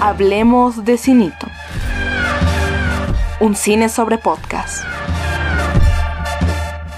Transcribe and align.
Hablemos 0.00 0.84
de 0.84 0.98
Cinito. 0.98 1.46
Un 3.40 3.54
cine 3.54 3.88
sobre 3.88 4.18
podcast. 4.18 4.84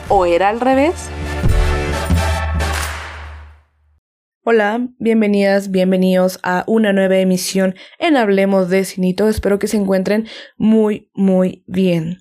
¿O 0.09 0.27
era 0.27 0.49
al 0.49 0.61
revés? 0.61 1.11
Hola, 4.43 4.89
bienvenidas, 4.99 5.71
bienvenidos 5.71 6.39
a 6.43 6.65
una 6.67 6.93
nueva 6.93 7.17
emisión 7.17 7.75
en 7.99 8.17
Hablemos 8.17 8.69
de 8.69 8.85
Cinito. 8.85 9.29
Espero 9.29 9.59
que 9.59 9.69
se 9.69 9.79
encuentren 9.79 10.27
muy, 10.59 11.11
muy 11.15 11.65
bien. 11.67 12.19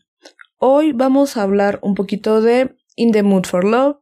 Hoy 0.57 0.93
vamos 0.93 1.35
a 1.35 1.41
hablar 1.41 1.79
un 1.81 1.95
poquito 1.95 2.41
de 2.41 2.77
In 2.95 3.11
the 3.11 3.23
Mood 3.23 3.45
for 3.45 3.65
Love, 3.65 3.97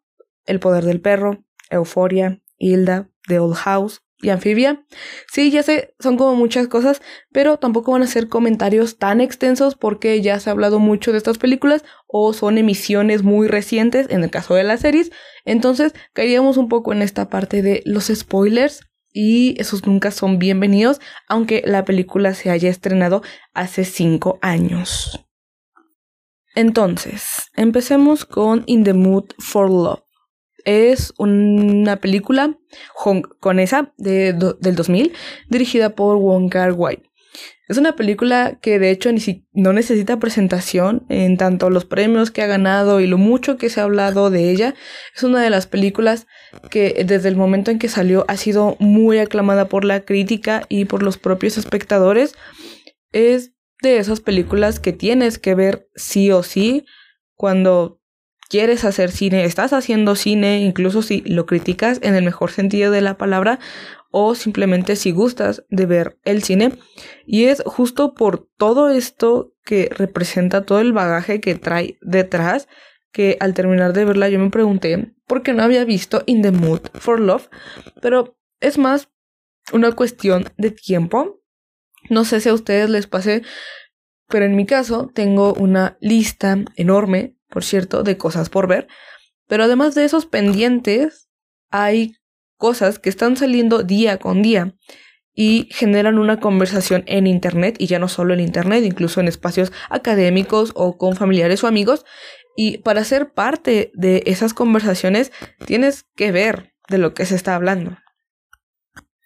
El 0.46 0.60
Poder 0.60 0.86
del 0.86 1.02
Perro, 1.02 1.44
Euforia, 1.72 2.40
Hilda, 2.60 3.10
The 3.28 3.40
Old 3.40 3.56
House 3.56 4.04
y 4.22 4.30
Amphibia. 4.30 4.86
Sí, 5.32 5.52
ya 5.52 5.64
sé, 5.64 5.94
son 6.00 6.18
como 6.18 6.36
muchas 6.36 6.68
cosas, 6.68 7.02
pero 7.32 7.58
tampoco 7.58 7.92
van 7.92 8.04
a 8.04 8.08
ser 8.08 8.28
comentarios 8.28 8.98
tan 8.98 9.22
extensos 9.22 9.76
porque 9.76 10.22
ya 10.22 10.40
se 10.40 10.50
ha 10.50 10.54
hablado 10.54 10.80
mucho 10.80 11.12
de 11.12 11.18
estas 11.18 11.38
películas 11.38 11.84
o 12.08 12.34
son 12.34 12.58
emisiones 12.58 13.24
muy 13.24 13.48
recientes 13.48 14.08
en 14.10 14.24
el 14.24 14.30
caso 14.30 14.56
de 14.56 14.64
las 14.64 14.82
series. 14.82 15.12
Entonces, 15.46 15.94
caeríamos 16.14 16.58
un 16.58 16.70
poco 16.70 16.94
en 16.94 17.02
esta 17.02 17.30
parte 17.30 17.62
de 17.62 17.82
los 17.86 18.08
spoilers 18.08 18.82
y 19.14 19.60
esos 19.60 19.86
nunca 19.86 20.12
son 20.12 20.40
bienvenidos, 20.40 21.02
aunque 21.28 21.64
la 21.66 21.84
película 21.84 22.34
se 22.34 22.50
haya 22.50 22.70
estrenado 22.70 23.22
hace 23.54 23.84
cinco 23.84 24.40
años. 24.42 25.26
Entonces, 26.56 27.50
empecemos 27.56 28.26
con 28.26 28.64
In 28.66 28.84
the 28.84 28.94
Mood 28.94 29.32
for 29.40 29.70
Love. 29.70 30.11
Es 30.66 31.14
una 31.18 31.98
película 31.98 32.58
esa 33.60 33.94
de, 33.98 34.34
del 34.34 34.76
2000 34.76 35.14
dirigida 35.50 35.96
por 35.96 36.18
Wong 36.18 36.50
Kar 36.50 36.74
Wai. 36.74 37.02
Es 37.72 37.78
una 37.78 37.96
película 37.96 38.60
que 38.62 38.80
de 38.80 38.92
hecho 38.92 39.14
ni 39.14 39.46
no 39.54 39.72
necesita 39.72 40.20
presentación 40.20 41.06
en 41.08 41.38
tanto 41.38 41.70
los 41.70 41.86
premios 41.86 42.30
que 42.30 42.42
ha 42.42 42.48
ganado 42.48 43.00
y 43.00 43.08
lo 43.08 43.18
mucho 43.18 43.58
que 43.58 43.70
se 43.70 43.80
ha 43.80 43.86
hablado 43.86 44.30
de 44.30 44.52
ella. 44.52 44.76
Es 45.16 45.24
una 45.24 45.42
de 45.42 45.50
las 45.50 45.68
películas 45.68 46.28
que 46.70 47.06
desde 47.08 47.30
el 47.30 47.38
momento 47.38 47.72
en 47.72 47.80
que 47.80 47.88
salió 47.88 48.26
ha 48.28 48.36
sido 48.36 48.76
muy 48.80 49.20
aclamada 49.20 49.70
por 49.70 49.86
la 49.86 50.02
crítica 50.02 50.64
y 50.68 50.84
por 50.84 51.02
los 51.02 51.18
propios 51.18 51.58
espectadores. 51.58 52.36
Es 53.14 53.54
de 53.82 54.00
esas 54.00 54.20
películas 54.20 54.82
que 54.82 54.92
tienes 54.92 55.40
que 55.40 55.56
ver 55.56 55.88
sí 55.96 56.30
o 56.30 56.44
sí 56.44 56.86
cuando 57.36 58.01
quieres 58.52 58.84
hacer 58.84 59.12
cine, 59.12 59.46
estás 59.46 59.72
haciendo 59.72 60.16
cine, 60.16 60.60
incluso 60.60 61.02
si 61.02 61.22
lo 61.22 61.46
criticas 61.46 62.00
en 62.04 62.16
el 62.16 62.26
mejor 62.26 62.52
sentido 62.52 62.92
de 62.92 63.00
la 63.00 63.18
palabra 63.18 63.60
o 64.12 64.36
simplemente 64.36 64.98
si 64.98 65.12
gustas 65.12 65.64
de 65.70 65.86
ver 65.86 66.20
el 66.26 66.44
cine. 66.44 66.78
Y 67.26 67.46
es 67.46 67.64
justo 67.66 68.14
por 68.14 68.50
todo 68.58 68.90
esto 68.90 69.54
que 69.64 69.90
representa 69.96 70.66
todo 70.66 70.82
el 70.82 70.92
bagaje 70.92 71.40
que 71.40 71.56
trae 71.56 71.98
detrás 72.02 72.68
que 73.14 73.38
al 73.40 73.54
terminar 73.54 73.94
de 73.94 74.06
verla 74.06 74.28
yo 74.28 74.40
me 74.40 74.50
pregunté 74.50 75.14
por 75.28 75.44
qué 75.44 75.54
no 75.54 75.64
había 75.64 75.86
visto 75.86 76.24
In 76.26 76.42
the 76.42 76.52
Mood 76.52 76.82
for 76.94 77.20
Love, 77.20 77.50
pero 78.02 78.38
es 78.60 78.78
más 78.78 79.10
una 79.72 79.94
cuestión 79.94 80.46
de 80.58 80.72
tiempo 80.72 81.42
no 82.10 82.26
sé 82.26 82.42
si 82.42 82.50
a 82.50 82.54
ustedes 82.54 82.90
les 82.90 83.08
pase, 83.08 83.44
pero 84.28 84.46
en 84.46 84.56
mi 84.56 84.66
caso 84.66 85.10
tengo 85.14 85.54
una 85.54 85.98
lista 86.02 86.58
enorme, 86.76 87.36
por 87.52 87.64
cierto, 87.64 88.02
de 88.02 88.18
cosas 88.18 88.50
por 88.50 88.68
ver. 88.68 88.88
Pero 89.48 89.66
además 89.66 89.94
de 89.94 90.06
esos 90.06 90.26
pendientes, 90.26 91.30
hay 91.70 92.16
cosas 92.58 92.98
que 92.98 93.10
están 93.10 93.38
saliendo 93.38 93.84
día 93.84 94.18
con 94.18 94.42
día 94.42 94.74
y 95.34 95.68
generan 95.72 96.18
una 96.18 96.40
conversación 96.40 97.04
en 97.08 97.28
Internet, 97.28 97.76
y 97.80 97.88
ya 97.88 98.00
no 98.00 98.08
solo 98.08 98.34
en 98.34 98.40
Internet, 98.40 98.84
incluso 98.84 99.20
en 99.20 99.28
espacios 99.28 99.72
académicos 99.90 100.72
o 100.76 100.98
con 100.98 101.16
familiares 101.16 101.64
o 101.64 101.68
amigos. 101.68 102.06
Y 102.56 102.80
para 102.80 103.04
ser 103.04 103.34
parte 103.34 103.92
de 103.94 104.24
esas 104.26 104.54
conversaciones 104.54 105.32
tienes 105.66 106.06
que 106.16 106.32
ver 106.32 106.74
de 106.90 106.98
lo 106.98 107.14
que 107.14 107.26
se 107.26 107.36
está 107.36 107.56
hablando. 107.56 107.98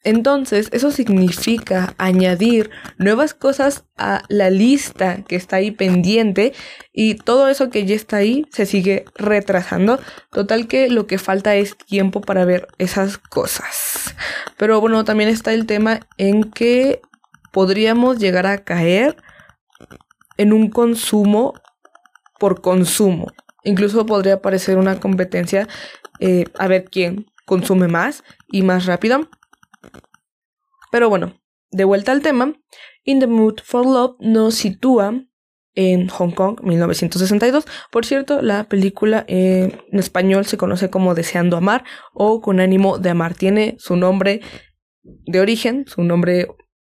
Entonces, 0.05 0.69
eso 0.71 0.91
significa 0.91 1.95
añadir 1.97 2.69
nuevas 2.99 3.33
cosas 3.33 3.85
a 3.97 4.21
la 4.29 4.51
lista 4.51 5.23
que 5.27 5.35
está 5.35 5.55
ahí 5.55 5.71
pendiente 5.71 6.53
y 6.93 7.15
todo 7.15 7.49
eso 7.49 7.71
que 7.71 7.87
ya 7.87 7.95
está 7.95 8.17
ahí 8.17 8.45
se 8.51 8.67
sigue 8.67 9.05
retrasando. 9.15 9.99
Total 10.31 10.67
que 10.67 10.89
lo 10.89 11.07
que 11.07 11.17
falta 11.17 11.55
es 11.55 11.75
tiempo 11.75 12.21
para 12.21 12.45
ver 12.45 12.67
esas 12.77 13.17
cosas. 13.17 14.15
Pero 14.57 14.79
bueno, 14.79 15.03
también 15.05 15.27
está 15.27 15.53
el 15.53 15.65
tema 15.65 16.01
en 16.17 16.51
que 16.51 17.01
podríamos 17.51 18.19
llegar 18.19 18.45
a 18.45 18.63
caer 18.63 19.17
en 20.37 20.53
un 20.53 20.69
consumo 20.69 21.55
por 22.39 22.61
consumo. 22.61 23.31
Incluso 23.63 24.05
podría 24.05 24.39
parecer 24.39 24.77
una 24.77 24.99
competencia 24.99 25.67
eh, 26.19 26.45
a 26.59 26.67
ver 26.67 26.85
quién 26.85 27.25
consume 27.47 27.87
más 27.87 28.23
y 28.47 28.61
más 28.61 28.85
rápido. 28.85 29.27
Pero 30.95 31.09
bueno, 31.09 31.33
de 31.71 31.83
vuelta 31.83 32.13
al 32.13 32.21
tema, 32.21 32.53
In 33.03 33.19
the 33.19 33.27
Mood 33.27 33.55
for 33.65 33.85
Love 33.85 34.15
nos 34.21 34.55
sitúa 34.55 35.25
en 35.73 36.07
Hong 36.07 36.31
Kong, 36.31 36.61
1962. 36.63 37.65
Por 37.91 38.05
cierto, 38.05 38.41
la 38.41 38.69
película 38.69 39.25
eh, 39.27 39.77
en 39.91 39.99
español 39.99 40.45
se 40.45 40.55
conoce 40.55 40.89
como 40.89 41.13
Deseando 41.13 41.57
Amar 41.57 41.83
o 42.13 42.39
Con 42.39 42.61
ánimo 42.61 42.97
de 42.97 43.09
amar. 43.09 43.33
Tiene 43.33 43.75
su 43.77 43.97
nombre 43.97 44.39
de 45.03 45.41
origen, 45.41 45.83
su 45.85 46.01
nombre 46.01 46.47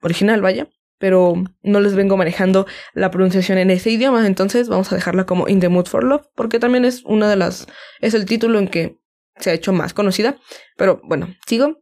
original, 0.01 0.41
vaya, 0.41 0.69
pero 0.97 1.33
no 1.61 1.81
les 1.81 1.93
vengo 1.93 2.15
manejando 2.15 2.67
la 2.93 3.11
pronunciación 3.11 3.57
en 3.57 3.69
ese 3.69 3.91
idioma, 3.91 4.25
entonces 4.25 4.69
vamos 4.69 4.89
a 4.93 4.95
dejarla 4.95 5.25
como 5.25 5.49
In 5.49 5.59
the 5.59 5.67
Mood 5.67 5.87
for 5.87 6.05
Love, 6.05 6.25
porque 6.35 6.57
también 6.57 6.85
es 6.85 7.03
una 7.03 7.29
de 7.29 7.35
las, 7.35 7.67
es 7.99 8.13
el 8.13 8.23
título 8.23 8.59
en 8.59 8.69
que 8.69 8.97
se 9.35 9.49
ha 9.49 9.53
hecho 9.53 9.73
más 9.73 9.93
conocida. 9.93 10.37
Pero 10.77 11.01
bueno, 11.03 11.35
sigo. 11.45 11.81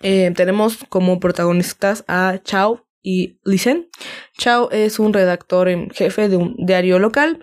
Eh, 0.00 0.32
tenemos 0.34 0.78
como 0.88 1.20
protagonistas 1.20 2.04
a 2.08 2.38
Chao 2.42 2.86
y 3.02 3.38
Lisen. 3.44 3.88
Chao 4.36 4.70
es 4.70 4.98
un 4.98 5.12
redactor 5.12 5.68
en 5.68 5.90
jefe 5.90 6.28
de 6.28 6.36
un 6.36 6.56
diario 6.58 6.98
local 6.98 7.40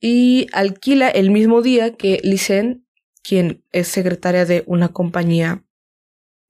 y 0.00 0.48
alquila 0.52 1.08
el 1.08 1.30
mismo 1.30 1.62
día 1.62 1.94
que 1.94 2.20
Lisen, 2.22 2.86
quien 3.22 3.64
es 3.72 3.88
secretaria 3.88 4.44
de 4.44 4.64
una 4.66 4.88
compañía 4.88 5.64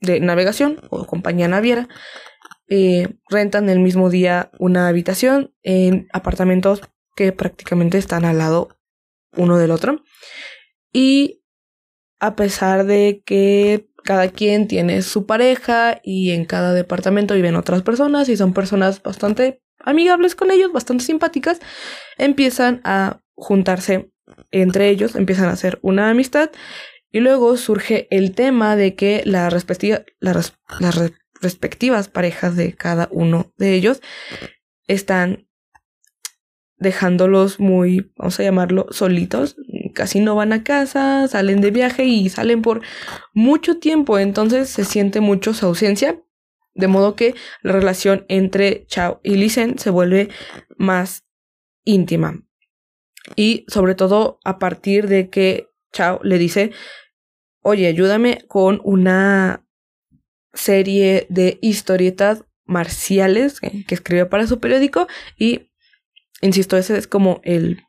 de 0.01 0.21
navegación 0.21 0.81
o 0.91 1.07
compañía 1.07 1.49
naviera, 1.49 1.89
eh, 2.69 3.17
rentan 3.29 3.69
el 3.69 3.81
mismo 3.81 4.11
día 4.11 4.51
una 4.59 4.89
habitación 4.89 5.55
en 5.63 6.09
apartamentos 6.13 6.81
que 7.15 7.33
prácticamente 7.33 7.99
están 7.99 8.25
al 8.25 8.39
lado 8.39 8.69
uno 9.37 9.59
del 9.59 9.71
otro. 9.71 10.03
Y 10.93 11.43
a 12.21 12.37
pesar 12.37 12.87
de 12.87 13.23
que 13.25 13.89
cada 14.05 14.29
quien 14.29 14.69
tiene 14.69 15.03
su 15.03 15.27
pareja 15.27 16.01
y 16.05 16.31
en 16.31 16.45
cada 16.45 16.73
departamento 16.73 17.35
viven 17.35 17.57
otras 17.57 17.83
personas 17.83 18.29
y 18.29 18.37
son 18.37 18.53
personas 18.53 19.03
bastante 19.03 19.63
amigables 19.81 20.35
con 20.35 20.51
ellos, 20.51 20.73
bastante 20.73 21.05
simpáticas, 21.05 21.61
empiezan 22.19 22.81
a 22.85 23.21
juntarse 23.35 24.13
entre 24.51 24.89
ellos, 24.91 25.17
empiezan 25.17 25.47
a 25.47 25.53
hacer 25.53 25.79
una 25.83 26.11
amistad 26.11 26.51
y 27.11 27.21
luego 27.21 27.57
surge 27.57 28.07
el 28.11 28.35
tema 28.35 28.77
de 28.77 28.95
que 28.95 29.23
la 29.25 29.51
las 29.51 31.13
respectivas 31.41 32.09
parejas 32.09 32.57
de 32.57 32.75
cada 32.75 33.09
uno 33.11 33.53
de 33.57 33.75
ellos 33.75 34.01
están 34.87 35.49
dejándolos 36.77 37.61
muy, 37.61 38.13
vamos 38.17 38.39
a 38.39 38.43
llamarlo, 38.43 38.87
solitos, 38.91 39.57
casi 39.95 40.21
no 40.21 40.35
van 40.35 40.53
a 40.53 40.63
casa, 40.63 41.27
salen 41.29 41.61
de 41.61 41.71
viaje 41.71 42.05
y 42.05 42.29
salen 42.29 42.63
por 42.63 42.83
mucho 43.33 43.79
tiempo, 43.79 44.19
entonces 44.19 44.69
se 44.69 44.85
siente 44.85 45.21
mucho 45.21 45.55
su 45.55 45.67
ausencia, 45.67 46.21
de 46.75 46.89
modo 46.89 47.17
que 47.17 47.35
la 47.63 47.73
relación 47.73 48.27
entre 48.29 48.85
Chao 48.87 49.21
y 49.23 49.37
Lisen 49.37 49.79
se 49.79 49.91
vuelve 49.91 50.29
más 50.77 51.25
íntima. 51.85 52.43
Y 53.37 53.65
sobre 53.69 53.95
todo 53.95 54.39
a 54.45 54.59
partir 54.59 55.09
de 55.09 55.31
que 55.31 55.71
Chao 55.93 56.21
le 56.23 56.39
dice, 56.39 56.73
oye, 57.63 57.87
ayúdame 57.87 58.45
con 58.49 58.81
una 58.85 59.67
serie 60.53 61.27
de 61.31 61.59
historietas 61.63 62.45
marciales 62.65 63.61
que, 63.61 63.85
escribió 63.89 64.29
para 64.29 64.47
su 64.47 64.61
periódico 64.61 65.07
y, 65.37 65.71
insisto, 66.41 66.77
ese 66.77 66.97
es 66.97 67.07
como 67.07 67.41
el 67.45 67.83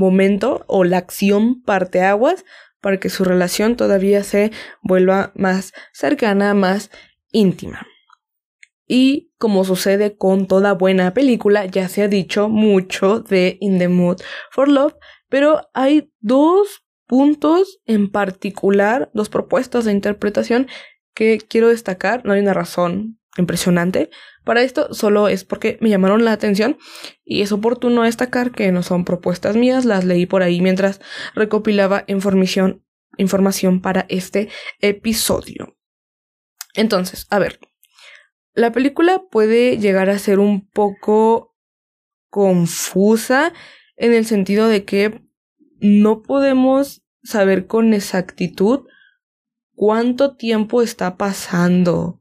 momento 0.00 0.64
o 0.66 0.84
la 0.84 0.98
acción 0.98 1.62
parteaguas 1.62 2.44
para 2.80 2.98
que 2.98 3.10
su 3.10 3.24
relación 3.24 3.76
todavía 3.76 4.24
se 4.24 4.50
vuelva 4.82 5.32
más 5.34 5.72
cercana, 5.92 6.54
más 6.54 6.90
íntima. 7.30 7.86
Y 8.86 9.30
como 9.38 9.64
sucede 9.64 10.16
con 10.16 10.46
toda 10.48 10.72
buena 10.72 11.14
película, 11.14 11.66
ya 11.66 11.88
se 11.88 12.02
ha 12.02 12.08
dicho 12.08 12.48
mucho 12.48 13.20
de 13.20 13.56
In 13.60 13.78
the 13.78 13.88
Mood 13.88 14.20
for 14.50 14.68
Love, 14.68 14.96
pero 15.28 15.68
hay 15.74 16.12
dos 16.18 16.82
puntos 17.06 17.80
en 17.86 18.10
particular, 18.10 19.10
dos 19.14 19.28
propuestas 19.28 19.84
de 19.84 19.92
interpretación 19.92 20.66
que 21.14 21.38
quiero 21.38 21.68
destacar. 21.68 22.24
No 22.24 22.32
hay 22.32 22.40
una 22.40 22.54
razón 22.54 23.20
impresionante. 23.36 24.10
Para 24.44 24.62
esto 24.62 24.92
solo 24.94 25.28
es 25.28 25.44
porque 25.44 25.78
me 25.80 25.90
llamaron 25.90 26.24
la 26.24 26.32
atención 26.32 26.78
y 27.24 27.42
es 27.42 27.52
oportuno 27.52 28.02
destacar 28.02 28.52
que 28.52 28.72
no 28.72 28.82
son 28.82 29.04
propuestas 29.04 29.56
mías, 29.56 29.84
las 29.84 30.04
leí 30.04 30.26
por 30.26 30.42
ahí 30.42 30.60
mientras 30.60 31.00
recopilaba 31.34 32.04
información, 32.06 32.84
información 33.16 33.80
para 33.80 34.06
este 34.08 34.48
episodio. 34.80 35.76
Entonces, 36.74 37.26
a 37.30 37.38
ver, 37.38 37.60
la 38.54 38.72
película 38.72 39.22
puede 39.30 39.78
llegar 39.78 40.10
a 40.10 40.18
ser 40.18 40.38
un 40.38 40.68
poco 40.68 41.56
confusa 42.30 43.52
en 43.96 44.12
el 44.14 44.24
sentido 44.24 44.68
de 44.68 44.84
que 44.84 45.22
no 45.80 46.22
podemos 46.22 47.02
saber 47.22 47.66
con 47.66 47.92
exactitud 47.92 48.86
cuánto 49.74 50.36
tiempo 50.36 50.82
está 50.82 51.16
pasando 51.16 52.19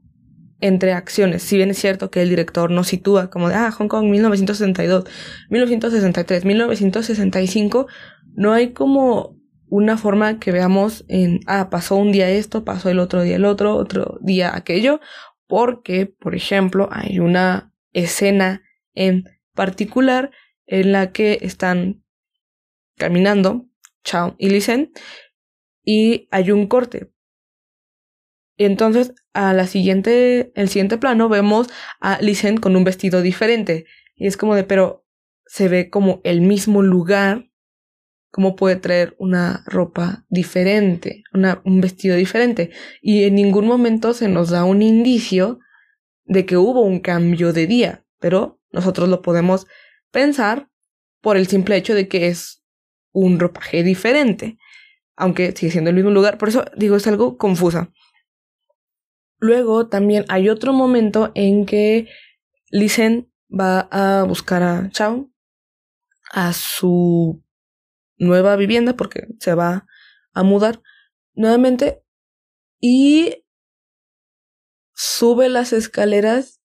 entre 0.62 0.94
acciones. 0.94 1.44
Si 1.44 1.58
bien 1.58 1.70
es 1.70 1.80
cierto 1.80 2.12
que 2.12 2.22
el 2.22 2.30
director 2.30 2.72
nos 2.72 2.88
sitúa 2.88 3.30
como 3.30 3.50
de, 3.50 3.56
ah, 3.56 3.72
Hong 3.72 3.88
Kong 3.88 4.06
1962, 4.06 5.06
1963, 5.50 6.46
1965, 6.46 7.88
no 8.34 8.54
hay 8.54 8.74
como 8.74 9.38
una 9.68 9.98
forma 9.98 10.40
que 10.40 10.52
veamos 10.52 11.06
en, 11.08 11.42
ah, 11.46 11.70
pasó 11.70 11.96
un 11.96 12.12
día 12.12 12.30
esto, 12.30 12.66
pasó 12.66 12.90
el 12.90 13.00
otro 13.00 13.22
día 13.22 13.36
el 13.36 13.46
otro, 13.46 13.76
otro 13.76 14.18
día 14.22 14.56
aquello, 14.56 15.00
porque, 15.48 16.06
por 16.06 16.36
ejemplo, 16.36 16.90
hay 16.92 17.20
una 17.20 17.74
escena 17.94 18.62
en 18.94 19.24
particular 19.54 20.32
en 20.66 20.92
la 20.92 21.12
que 21.12 21.40
están 21.42 22.04
caminando 22.98 23.66
Chao 24.04 24.36
y 24.38 24.50
Lisen 24.50 24.92
y 25.84 26.28
hay 26.32 26.52
un 26.52 26.68
corte. 26.68 27.12
Y 28.60 28.66
entonces, 28.66 29.14
a 29.32 29.54
la 29.54 29.68
siguiente, 29.68 30.52
el 30.54 30.68
siguiente 30.68 30.98
plano 30.98 31.30
vemos 31.30 31.70
a 32.02 32.22
Lisen 32.22 32.58
con 32.58 32.76
un 32.76 32.84
vestido 32.84 33.22
diferente. 33.22 33.86
Y 34.18 34.28
es 34.28 34.36
como 34.36 34.54
de, 34.54 34.66
pero 34.66 35.06
se 35.46 35.70
ve 35.70 35.90
como 35.90 36.20
el 36.26 36.42
mismo 36.42 36.82
lugar, 36.82 37.50
cómo 38.32 38.58
puede 38.58 38.76
traer 38.76 39.16
una 39.18 39.64
ropa 39.66 40.26
diferente, 40.28 41.24
una, 41.34 41.62
un 41.64 41.80
vestido 41.80 42.18
diferente. 42.18 42.72
Y 43.02 43.24
en 43.24 43.36
ningún 43.36 43.66
momento 43.66 44.14
se 44.14 44.28
nos 44.28 44.50
da 44.50 44.66
un 44.66 44.82
indicio 44.82 45.60
de 46.26 46.46
que 46.46 46.58
hubo 46.58 46.82
un 46.82 47.00
cambio 47.00 47.54
de 47.54 47.66
día, 47.66 48.04
pero 48.20 48.60
nosotros 48.74 49.08
lo 49.08 49.22
podemos 49.22 49.68
pensar 50.12 50.70
por 51.22 51.38
el 51.38 51.48
simple 51.48 51.78
hecho 51.78 51.96
de 51.96 52.10
que 52.10 52.28
es 52.28 52.62
un 53.14 53.40
ropaje 53.40 53.84
diferente, 53.84 54.58
aunque 55.16 55.54
sigue 55.56 55.72
siendo 55.72 55.92
el 55.92 55.96
mismo 55.96 56.12
lugar. 56.12 56.38
Por 56.38 56.50
eso 56.50 56.66
digo, 56.76 56.98
es 56.98 57.08
algo 57.08 57.38
confusa. 57.38 57.94
Luego 59.40 59.88
también 59.88 60.26
hay 60.28 60.50
otro 60.50 60.74
momento 60.74 61.32
en 61.34 61.66
que 61.66 62.08
Lisen 62.70 63.32
va 63.50 63.88
a 63.92 64.24
buscar 64.24 64.64
a 64.64 64.90
Chao 64.92 65.32
a 66.32 66.54
su 66.54 67.44
nueva 68.18 68.56
vivienda 68.56 68.96
porque 68.96 69.28
se 69.40 69.56
va 69.56 69.88
a 70.34 70.44
mudar 70.44 70.82
nuevamente 71.34 72.04
y 72.80 73.46
sube 74.94 75.50
las 75.50 75.74
escaleras 75.74 76.62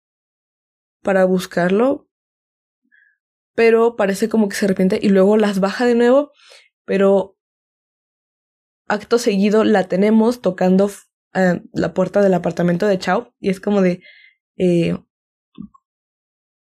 para 1.03 1.25
buscarlo, 1.25 2.09
pero 3.55 3.97
parece 3.97 4.29
como 4.29 4.49
que 4.49 4.56
se 4.56 4.67
arrepiente 4.67 4.99
y 5.00 5.09
luego 5.09 5.37
las 5.37 5.59
baja 5.59 5.87
de 5.87 5.94
nuevo, 5.94 6.32
pero 6.85 7.37
acto 8.87 9.19
seguido 9.19 9.64
la 9.64 9.88
tenemos 9.88 10.41
tocando 10.41 10.91
la 11.33 11.95
puerta 11.95 12.23
del 12.23 12.35
apartamento 12.35 12.87
de 12.87 12.99
Chao 12.99 13.35
y 13.39 13.51
es 13.51 13.61
como 13.61 13.83
de 13.83 14.03
eh, 14.57 14.97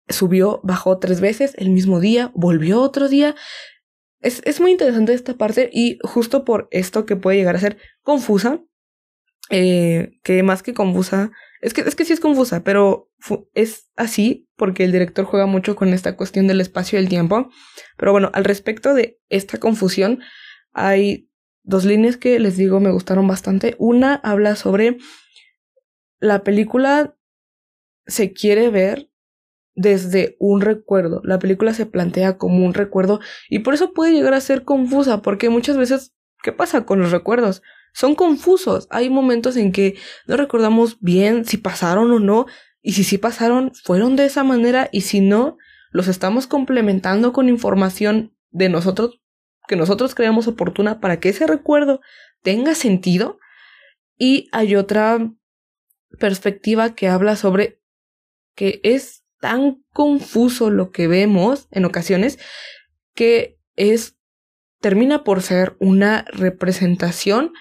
subió, 0.08 0.61
bajó 0.62 0.99
tres 0.99 1.20
veces 1.20 1.55
el 1.58 1.70
mismo 1.70 2.00
día, 2.00 2.31
volvió 2.34 2.81
otro 2.81 3.08
día. 3.08 3.34
Es, 4.20 4.43
es 4.44 4.61
muy 4.61 4.72
interesante 4.72 5.12
esta 5.12 5.34
parte 5.34 5.70
y 5.72 5.99
justo 6.02 6.44
por 6.44 6.69
esto 6.70 7.06
que 7.06 7.16
puede 7.16 7.37
llegar 7.37 7.56
a 7.56 7.61
ser 7.61 7.78
confusa, 8.02 8.61
eh, 9.50 10.19
que 10.22 10.43
más 10.43 10.62
que 10.62 10.75
confusa, 10.75 11.31
es 11.60 11.72
que, 11.72 11.82
es 11.82 11.94
que 11.94 12.05
sí 12.05 12.12
es 12.12 12.20
confusa, 12.20 12.62
pero 12.62 13.10
es 13.55 13.90
así 13.96 14.49
porque 14.56 14.84
el 14.84 14.93
director 14.93 15.25
juega 15.25 15.46
mucho 15.46 15.76
con 15.76 15.94
esta 15.94 16.17
cuestión 16.17 16.46
del 16.46 16.60
espacio 16.60 16.99
y 16.99 17.02
el 17.02 17.08
tiempo. 17.08 17.49
Pero 17.96 18.12
bueno, 18.12 18.31
al 18.34 18.44
respecto 18.44 18.93
de 18.94 19.19
esta 19.31 19.58
confusión, 19.58 20.20
hay 20.72 21.31
dos 21.64 21.84
líneas 21.84 22.16
que 22.16 22.38
les 22.38 22.56
digo 22.56 22.78
me 22.78 22.93
gustaron 22.93 23.26
bastante. 23.26 23.75
Una 23.78 24.14
habla 24.14 24.55
sobre 24.55 24.99
la 26.20 26.44
película 26.44 27.16
se 28.06 28.32
quiere 28.32 28.70
ver 28.70 29.11
desde 29.75 30.37
un 30.38 30.61
recuerdo. 30.61 31.20
La 31.25 31.38
película 31.38 31.75
se 31.75 31.87
plantea 31.87 32.38
como 32.38 32.64
un 32.64 32.75
recuerdo 32.75 33.20
y 33.49 33.61
por 33.61 33.75
eso 33.75 33.93
puede 33.93 34.12
llegar 34.12 34.34
a 34.34 34.40
ser 34.40 34.62
confusa 34.62 35.22
porque 35.22 35.49
muchas 35.49 35.76
veces, 35.76 36.14
¿qué 36.43 36.52
pasa 36.52 36.87
con 36.87 37.00
los 37.00 37.11
recuerdos? 37.11 37.62
Son 37.93 38.14
confusos. 38.14 38.87
Hay 38.90 39.10
momentos 39.10 39.56
en 39.56 39.72
que 39.72 39.96
no 40.26 40.37
recordamos 40.37 40.99
bien 41.00 41.44
si 41.44 41.56
pasaron 41.56 42.10
o 42.12 42.20
no 42.20 42.46
y 42.82 42.93
si 42.93 43.05
sí 43.05 43.19
pasaron, 43.19 43.72
fueron 43.82 44.14
de 44.17 44.26
esa 44.26 44.44
manera 44.44 44.88
y 44.93 45.00
si 45.02 45.20
no, 45.20 45.56
los 45.90 46.08
estamos 46.08 46.46
complementando 46.46 47.32
con 47.32 47.49
información 47.49 48.37
de 48.50 48.69
nosotros 48.69 49.23
que 49.66 49.76
nosotros 49.76 50.14
creamos 50.14 50.46
oportuna 50.49 51.00
para 51.00 51.20
que 51.20 51.31
ese 51.31 51.46
recuerdo 51.46 52.00
tenga 52.43 52.75
sentido. 52.75 53.38
Y 54.16 54.49
hay 54.52 54.76
otra 54.76 55.32
perspectiva 56.19 56.94
que 56.94 57.08
habla 57.08 57.37
sobre 57.37 57.81
que 58.55 58.81
es 58.84 59.25
tan 59.40 59.82
confuso 59.93 60.70
lo 60.70 60.90
que 60.90 61.08
vemos 61.08 61.69
en 61.70 61.84
ocasiones 61.84 62.38
que 63.14 63.58
es 63.76 64.16
termina 64.81 65.25
por 65.25 65.43
ser 65.43 65.76
una 65.81 66.25
representación 66.32 67.52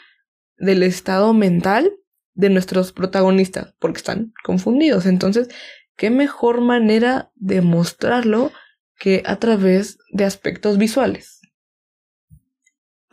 del 0.57 0.83
estado 0.83 1.33
mental 1.33 1.93
de 2.33 2.49
nuestros 2.49 2.91
protagonistas 2.91 3.73
porque 3.79 3.97
están 3.97 4.33
confundidos. 4.43 5.05
Entonces, 5.05 5.49
¿qué 5.95 6.09
mejor 6.09 6.61
manera 6.61 7.31
de 7.35 7.61
mostrarlo 7.61 8.51
que 8.97 9.23
a 9.25 9.37
través 9.37 9.97
de 10.11 10.25
aspectos 10.25 10.77
visuales? 10.77 11.42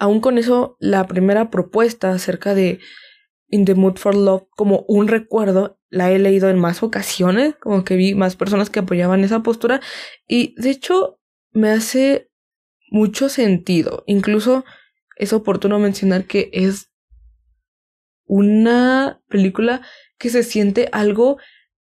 Aún 0.00 0.20
con 0.20 0.38
eso, 0.38 0.79
la 0.81 1.06
primera 1.06 1.50
propuesta 1.50 2.11
acerca 2.11 2.55
de 2.55 2.81
In 3.49 3.67
the 3.67 3.75
Mood 3.75 3.99
for 3.99 4.14
Love 4.14 4.44
como 4.56 4.87
un 4.88 5.08
recuerdo, 5.08 5.79
la 5.91 6.11
he 6.11 6.19
leído 6.19 6.49
en 6.49 6.58
más 6.58 6.82
ocasiones, 6.82 7.55
como 7.56 7.85
que 7.85 7.97
vi 7.97 8.14
más 8.14 8.35
personas 8.35 8.71
que 8.71 8.78
apoyaban 8.78 9.25
esa 9.25 9.42
postura 9.42 9.83
y 10.26 10.54
de 10.57 10.71
hecho 10.71 11.21
me 11.52 11.69
hace 11.69 12.30
mucho 12.90 13.28
sentido. 13.28 14.02
Incluso 14.07 14.64
es 15.16 15.35
oportuno 15.35 15.78
mencionar 15.78 16.25
que 16.25 16.49
es 16.54 16.90
una 18.25 19.21
película 19.28 19.83
que 20.16 20.30
se 20.30 20.45
siente 20.45 20.88
algo 20.92 21.37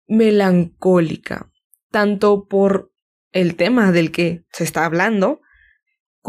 melancólica, 0.08 1.52
tanto 1.92 2.48
por 2.48 2.92
el 3.34 3.56
tema 3.56 3.92
del 3.92 4.12
que 4.12 4.46
se 4.52 4.64
está 4.64 4.86
hablando, 4.86 5.42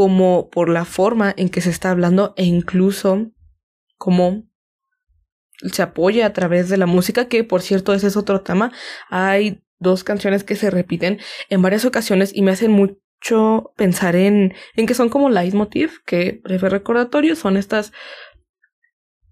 como 0.01 0.49
por 0.49 0.71
la 0.71 0.87
forma 0.87 1.35
en 1.37 1.51
que 1.51 1.61
se 1.61 1.69
está 1.69 1.91
hablando 1.91 2.33
e 2.39 2.45
incluso 2.47 3.33
como 3.99 4.45
se 5.71 5.83
apoya 5.83 6.25
a 6.25 6.33
través 6.33 6.71
de 6.71 6.79
la 6.79 6.87
música, 6.87 7.29
que 7.29 7.45
por 7.45 7.61
cierto 7.61 7.93
ese 7.93 8.07
es 8.07 8.17
otro 8.17 8.41
tema. 8.41 8.73
Hay 9.11 9.63
dos 9.79 10.03
canciones 10.03 10.43
que 10.43 10.57
se 10.57 10.71
repiten 10.71 11.19
en 11.51 11.61
varias 11.61 11.85
ocasiones 11.85 12.35
y 12.35 12.41
me 12.41 12.53
hacen 12.53 12.73
mucho 12.73 13.75
pensar 13.77 14.17
en, 14.17 14.55
en 14.75 14.87
que 14.87 14.95
son 14.95 15.11
como 15.11 15.29
leitmotiv, 15.29 16.03
que 16.07 16.41
breve 16.45 16.71
recordatorio, 16.71 17.37
son 17.37 17.59
estas 17.59 17.93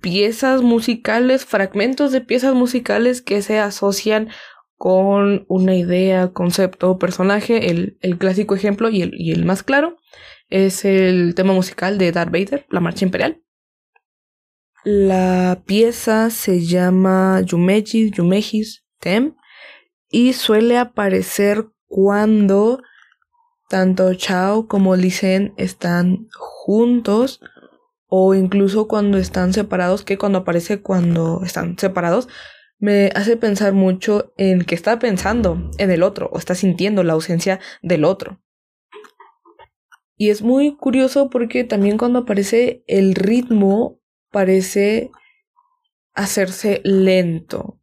piezas 0.03 0.61
musicales, 0.61 1.47
fragmentos 1.47 2.13
de 2.13 2.21
piezas 2.21 2.55
musicales 2.55 3.23
que 3.23 3.41
se 3.41 3.59
asocian 3.59 4.29
con 4.77 5.47
una 5.49 5.75
idea, 5.75 6.29
concepto 6.35 6.91
o 6.91 6.99
personaje. 6.99 7.71
El, 7.71 7.97
el 8.03 8.19
clásico 8.19 8.55
ejemplo 8.55 8.91
y 8.91 9.01
el, 9.01 9.13
y 9.15 9.33
el 9.33 9.47
más 9.47 9.63
claro 9.63 9.97
es 10.49 10.85
el 10.85 11.35
tema 11.35 11.53
musical 11.53 11.99
de 11.99 12.13
Darth 12.13 12.33
Vader, 12.33 12.67
la 12.71 12.81
marcha 12.81 13.05
imperial. 13.05 13.43
La 14.85 15.63
pieza 15.67 16.31
se 16.31 16.65
llama 16.65 17.41
Yumeji, 17.43 18.11
Yumejis 18.11 18.85
Tem 19.01 19.35
y 20.09 20.33
suele 20.33 20.79
aparecer 20.79 21.67
cuando 21.87 22.81
tanto 23.69 24.15
Chao 24.15 24.67
como 24.67 24.97
Lisen 24.97 25.53
están 25.57 26.29
juntos 26.33 27.41
o 28.07 28.35
incluso 28.35 28.89
cuando 28.89 29.19
están 29.19 29.53
separados, 29.53 30.03
que 30.03 30.17
cuando 30.17 30.39
aparece 30.39 30.81
cuando 30.81 31.43
están 31.45 31.79
separados, 31.79 32.29
me 32.79 33.11
hace 33.15 33.37
pensar 33.37 33.75
mucho 33.75 34.33
en 34.39 34.65
que 34.65 34.75
está 34.75 34.99
pensando 34.99 35.71
en 35.77 35.91
el 35.91 36.03
otro 36.03 36.31
o 36.33 36.39
está 36.39 36.55
sintiendo 36.55 37.03
la 37.03 37.13
ausencia 37.13 37.61
del 37.83 38.05
otro. 38.05 38.41
Y 40.19 40.31
es 40.31 40.43
muy 40.43 40.77
curioso 40.77 41.31
porque 41.31 41.65
también 41.65 41.97
cuando 41.97 42.19
aparece 42.19 42.83
el 42.87 43.15
ritmo 43.15 44.01
parece 44.31 45.11
hacerse 46.13 46.81
lento. 46.85 47.77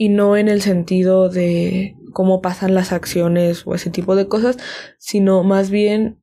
y 0.00 0.10
no 0.10 0.36
en 0.36 0.46
el 0.48 0.62
sentido 0.62 1.28
de 1.28 1.96
cómo 2.12 2.40
pasan 2.40 2.72
las 2.72 2.92
acciones 2.92 3.66
o 3.66 3.74
ese 3.74 3.90
tipo 3.90 4.14
de 4.14 4.28
cosas, 4.28 4.56
sino 4.98 5.42
más 5.42 5.70
bien 5.70 6.20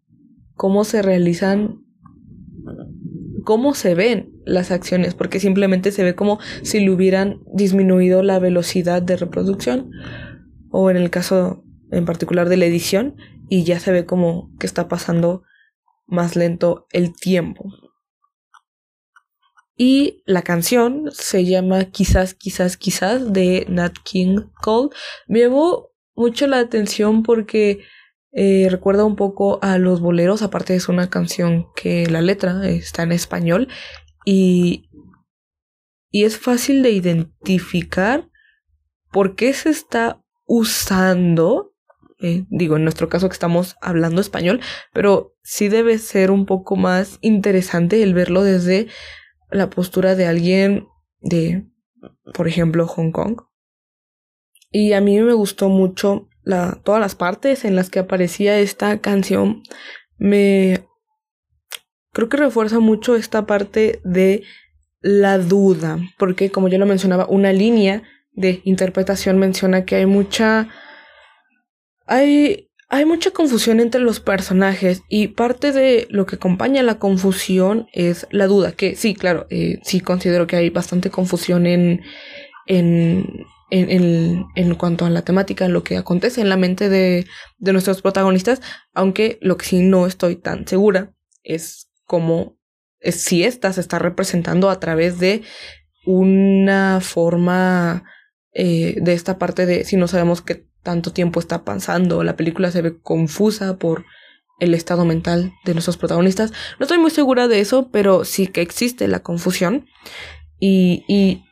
cómo 0.53 0.85
se 0.85 1.01
realizan, 1.01 1.83
cómo 3.43 3.73
se 3.73 3.93
ven 3.93 4.31
las 4.45 4.71
acciones, 4.71 5.13
porque 5.13 5.41
simplemente 5.41 5.91
se 5.91 6.05
ve 6.05 6.15
como 6.15 6.39
si 6.63 6.79
le 6.79 6.89
hubieran 6.89 7.41
disminuido 7.53 8.23
la 8.23 8.39
velocidad 8.39 9.01
de 9.01 9.17
reproducción, 9.17 9.91
o 10.69 10.89
en 10.89 10.95
el 10.95 11.09
caso 11.09 11.65
en 11.91 12.05
particular 12.05 12.47
de 12.47 12.57
la 12.57 12.65
edición, 12.65 13.17
y 13.49 13.63
ya 13.63 13.79
se 13.79 13.91
ve 13.91 14.05
como 14.05 14.51
que 14.59 14.67
está 14.67 14.87
pasando 14.87 15.43
más 16.07 16.35
lento 16.35 16.87
el 16.91 17.13
tiempo. 17.15 17.71
Y 19.77 20.23
la 20.25 20.41
canción 20.41 21.09
se 21.11 21.45
llama 21.45 21.85
Quizás, 21.85 22.33
quizás, 22.33 22.77
quizás 22.77 23.33
de 23.33 23.65
Nat 23.67 23.97
King 24.03 24.47
Cole. 24.61 24.89
Me 25.27 25.41
llamó 25.41 25.89
mucho 26.15 26.47
la 26.47 26.59
atención 26.59 27.23
porque 27.23 27.81
eh, 28.31 28.67
recuerda 28.69 29.03
un 29.03 29.15
poco 29.15 29.59
a 29.61 29.77
los 29.77 30.01
boleros, 30.01 30.41
aparte 30.41 30.75
es 30.75 30.89
una 30.89 31.09
canción 31.09 31.67
que 31.75 32.07
la 32.07 32.21
letra 32.21 32.67
está 32.69 33.03
en 33.03 33.11
español 33.11 33.69
y, 34.25 34.89
y 36.09 36.23
es 36.23 36.37
fácil 36.37 36.83
de 36.83 36.91
identificar 36.91 38.29
por 39.11 39.35
qué 39.35 39.53
se 39.53 39.69
está 39.69 40.21
usando, 40.45 41.74
eh, 42.25 42.47
digo, 42.49 42.75
en 42.75 42.83
nuestro 42.83 43.07
caso 43.07 43.29
que 43.29 43.33
estamos 43.33 43.75
hablando 43.81 44.19
español, 44.19 44.59
pero 44.93 45.35
sí 45.43 45.69
debe 45.69 45.99
ser 45.99 46.31
un 46.31 46.47
poco 46.47 46.75
más 46.75 47.19
interesante 47.21 48.01
el 48.01 48.15
verlo 48.15 48.41
desde 48.43 48.87
la 49.51 49.69
postura 49.69 50.15
de 50.15 50.25
alguien 50.25 50.87
de, 51.21 51.67
por 52.33 52.47
ejemplo, 52.47 52.87
Hong 52.87 53.11
Kong. 53.11 53.41
Y 54.71 54.93
a 54.93 55.01
mí 55.01 55.19
me 55.21 55.33
gustó 55.33 55.69
mucho 55.69 56.27
la, 56.41 56.81
todas 56.83 56.99
las 56.99 57.13
partes 57.13 57.63
en 57.63 57.75
las 57.75 57.91
que 57.91 57.99
aparecía 57.99 58.57
esta 58.57 58.99
canción. 59.01 59.61
Me 60.17 60.87
creo 62.11 62.27
que 62.27 62.37
refuerza 62.37 62.79
mucho 62.79 63.15
esta 63.15 63.45
parte 63.45 64.01
de 64.03 64.41
la 64.99 65.37
duda, 65.37 65.99
porque 66.17 66.49
como 66.49 66.69
yo 66.69 66.79
lo 66.79 66.87
mencionaba, 66.87 67.27
una 67.27 67.53
línea 67.53 68.01
de 68.31 68.61
interpretación 68.63 69.37
menciona 69.37 69.85
que 69.85 69.97
hay 69.97 70.07
mucha 70.07 70.69
hay 72.05 72.69
hay 72.87 73.05
mucha 73.05 73.31
confusión 73.31 73.79
entre 73.79 74.01
los 74.01 74.19
personajes 74.19 75.01
y 75.09 75.29
parte 75.29 75.71
de 75.71 76.07
lo 76.09 76.25
que 76.25 76.35
acompaña 76.35 76.83
la 76.83 76.99
confusión 76.99 77.87
es 77.93 78.27
la 78.29 78.45
duda, 78.45 78.73
que 78.73 78.95
sí, 78.95 79.15
claro, 79.15 79.47
eh, 79.49 79.79
sí 79.83 80.01
considero 80.01 80.45
que 80.45 80.55
hay 80.55 80.69
bastante 80.69 81.09
confusión 81.09 81.65
en, 81.65 82.01
en, 82.67 83.45
en, 83.71 84.45
en, 84.55 84.75
cuanto 84.75 85.05
a 85.05 85.09
la 85.09 85.23
temática, 85.23 85.67
lo 85.67 85.83
que 85.83 85.97
acontece 85.97 86.41
en 86.41 86.49
la 86.49 86.57
mente 86.57 86.87
de, 86.87 87.25
de 87.57 87.73
nuestros 87.73 88.03
protagonistas, 88.03 88.61
aunque 88.93 89.39
lo 89.41 89.57
que 89.57 89.65
sí 89.65 89.81
no 89.81 90.05
estoy 90.05 90.35
tan 90.35 90.67
segura 90.67 91.11
es 91.43 91.89
cómo, 92.05 92.57
es 92.99 93.19
si 93.21 93.43
esta 93.43 93.73
se 93.73 93.81
está 93.81 93.97
representando 93.97 94.69
a 94.69 94.79
través 94.79 95.19
de 95.19 95.41
una 96.05 96.99
forma 97.01 98.03
eh, 98.53 98.95
de 99.01 99.13
esta 99.13 99.39
parte 99.39 99.65
de 99.65 99.85
si 99.85 99.97
no 99.97 100.07
sabemos 100.07 100.43
qué 100.43 100.67
tanto 100.85 101.11
tiempo 101.11 101.39
está 101.39 101.65
pasando, 101.65 102.23
la 102.23 102.37
película 102.37 102.71
se 102.71 102.83
ve 102.83 103.01
confusa 103.01 103.77
por 103.77 104.05
el 104.59 104.75
estado 104.75 105.03
mental 105.03 105.51
de 105.65 105.73
nuestros 105.73 105.97
protagonistas. 105.97 106.53
No 106.79 106.85
estoy 106.85 106.99
muy 106.99 107.09
segura 107.09 107.49
de 107.49 107.59
eso, 107.59 107.89
pero 107.91 108.23
sí 108.23 108.47
que 108.47 108.61
existe 108.61 109.07
la 109.07 109.21
confusión. 109.21 109.87
Y, 110.59 111.03
y 111.09 111.43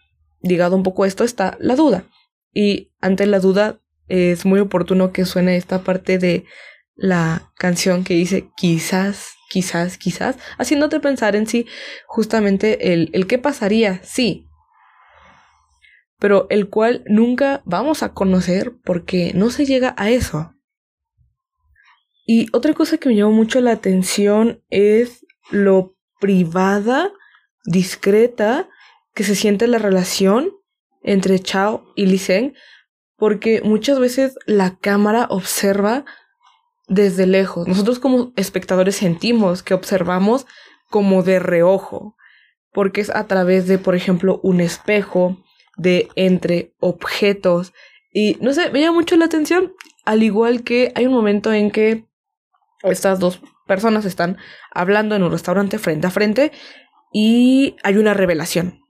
ligado 0.41 0.75
un 0.75 0.83
poco 0.83 1.03
a 1.03 1.07
esto 1.07 1.23
está 1.23 1.57
la 1.59 1.75
duda. 1.75 2.05
Y 2.53 2.91
ante 3.01 3.25
la 3.25 3.39
duda 3.39 3.81
es 4.07 4.45
muy 4.45 4.59
oportuno 4.59 5.11
que 5.11 5.25
suene 5.25 5.57
esta 5.57 5.83
parte 5.83 6.19
de 6.19 6.45
la 6.95 7.51
canción 7.57 8.03
que 8.03 8.13
dice 8.13 8.49
quizás, 8.55 9.31
quizás, 9.49 9.97
quizás, 9.97 10.37
haciéndote 10.59 10.99
pensar 10.99 11.35
en 11.35 11.47
sí 11.47 11.65
justamente 12.05 12.93
el, 12.93 13.09
el 13.13 13.25
qué 13.25 13.39
pasaría 13.39 13.99
si 14.03 14.47
pero 16.23 16.47
el 16.49 16.69
cual 16.69 17.03
nunca 17.05 17.61
vamos 17.65 18.01
a 18.01 18.13
conocer 18.13 18.77
porque 18.85 19.33
no 19.35 19.49
se 19.49 19.65
llega 19.65 19.93
a 19.97 20.09
eso. 20.09 20.53
Y 22.25 22.47
otra 22.53 22.73
cosa 22.73 22.97
que 22.97 23.09
me 23.09 23.15
llamó 23.17 23.33
mucho 23.33 23.59
la 23.59 23.73
atención 23.73 24.63
es 24.69 25.25
lo 25.51 25.97
privada, 26.21 27.11
discreta 27.65 28.69
que 29.13 29.25
se 29.25 29.35
siente 29.35 29.67
la 29.67 29.79
relación 29.79 30.53
entre 31.01 31.39
Chao 31.39 31.91
y 31.93 32.05
Li 32.05 32.21
porque 33.17 33.61
muchas 33.61 33.99
veces 33.99 34.37
la 34.45 34.77
cámara 34.77 35.27
observa 35.29 36.05
desde 36.87 37.27
lejos. 37.27 37.67
Nosotros 37.67 37.99
como 37.99 38.31
espectadores 38.37 38.95
sentimos 38.95 39.61
que 39.61 39.73
observamos 39.73 40.45
como 40.89 41.21
de 41.21 41.39
reojo, 41.39 42.15
porque 42.71 43.01
es 43.01 43.09
a 43.09 43.27
través 43.27 43.67
de, 43.67 43.77
por 43.77 43.93
ejemplo, 43.93 44.39
un 44.41 44.61
espejo, 44.61 45.42
de 45.77 46.09
entre 46.15 46.73
objetos. 46.79 47.73
Y 48.11 48.37
no 48.41 48.53
sé, 48.53 48.69
me 48.71 48.81
llama 48.81 48.99
mucho 48.99 49.15
la 49.15 49.25
atención, 49.25 49.73
al 50.05 50.23
igual 50.23 50.63
que 50.63 50.91
hay 50.95 51.07
un 51.07 51.13
momento 51.13 51.51
en 51.51 51.71
que 51.71 52.05
estas 52.83 53.19
dos 53.19 53.41
personas 53.65 54.05
están 54.05 54.37
hablando 54.71 55.15
en 55.15 55.23
un 55.23 55.31
restaurante 55.31 55.79
frente 55.79 56.07
a 56.07 56.11
frente 56.11 56.51
y 57.11 57.75
hay 57.83 57.97
una 57.97 58.13
revelación. 58.13 58.81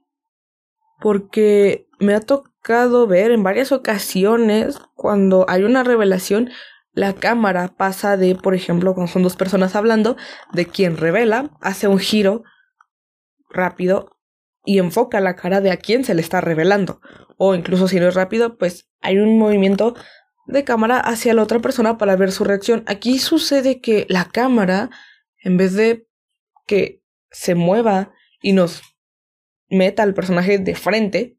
Porque 1.00 1.86
me 1.98 2.14
ha 2.14 2.20
tocado 2.20 3.06
ver 3.06 3.30
en 3.30 3.42
varias 3.42 3.72
ocasiones 3.72 4.78
cuando 4.94 5.46
hay 5.48 5.62
una 5.62 5.84
revelación, 5.84 6.50
la 6.92 7.12
cámara 7.14 7.74
pasa 7.76 8.16
de, 8.16 8.34
por 8.34 8.54
ejemplo, 8.54 8.94
cuando 8.94 9.12
son 9.12 9.22
dos 9.22 9.36
personas 9.36 9.74
hablando, 9.74 10.16
de 10.52 10.66
quien 10.66 10.96
revela, 10.96 11.50
hace 11.60 11.88
un 11.88 11.98
giro 11.98 12.44
rápido 13.50 14.13
y 14.64 14.78
enfoca 14.78 15.20
la 15.20 15.36
cara 15.36 15.60
de 15.60 15.70
a 15.70 15.76
quien 15.76 16.04
se 16.04 16.14
le 16.14 16.20
está 16.20 16.40
revelando. 16.40 17.00
O 17.36 17.54
incluso 17.54 17.88
si 17.88 18.00
no 18.00 18.08
es 18.08 18.14
rápido, 18.14 18.56
pues 18.56 18.88
hay 19.00 19.18
un 19.18 19.38
movimiento 19.38 19.94
de 20.46 20.64
cámara 20.64 21.00
hacia 21.00 21.34
la 21.34 21.42
otra 21.42 21.60
persona 21.60 21.98
para 21.98 22.16
ver 22.16 22.32
su 22.32 22.44
reacción. 22.44 22.84
Aquí 22.86 23.18
sucede 23.18 23.80
que 23.80 24.06
la 24.08 24.26
cámara, 24.26 24.90
en 25.42 25.56
vez 25.56 25.74
de 25.74 26.06
que 26.66 27.02
se 27.30 27.54
mueva 27.54 28.12
y 28.40 28.52
nos 28.52 28.82
meta 29.68 30.02
al 30.02 30.14
personaje 30.14 30.58
de 30.58 30.74
frente, 30.74 31.38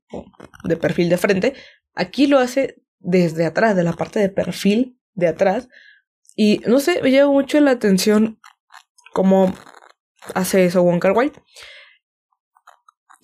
de 0.64 0.78
perfil 0.78 1.10
de 1.10 1.18
frente, 1.18 1.54
aquí 1.94 2.28
lo 2.28 2.40
hace 2.40 2.82
desde 3.00 3.46
atrás, 3.46 3.76
de 3.76 3.84
la 3.84 3.94
parte 3.94 4.20
de 4.20 4.30
perfil 4.30 5.00
de 5.14 5.28
atrás. 5.28 5.70
Y 6.36 6.62
no 6.68 6.80
sé, 6.80 7.02
me 7.02 7.12
llama 7.12 7.32
mucho 7.32 7.60
la 7.62 7.72
atención 7.72 8.40
cómo 9.14 9.54
hace 10.34 10.66
eso 10.66 10.82
Wonka 10.84 11.12
White. 11.12 11.40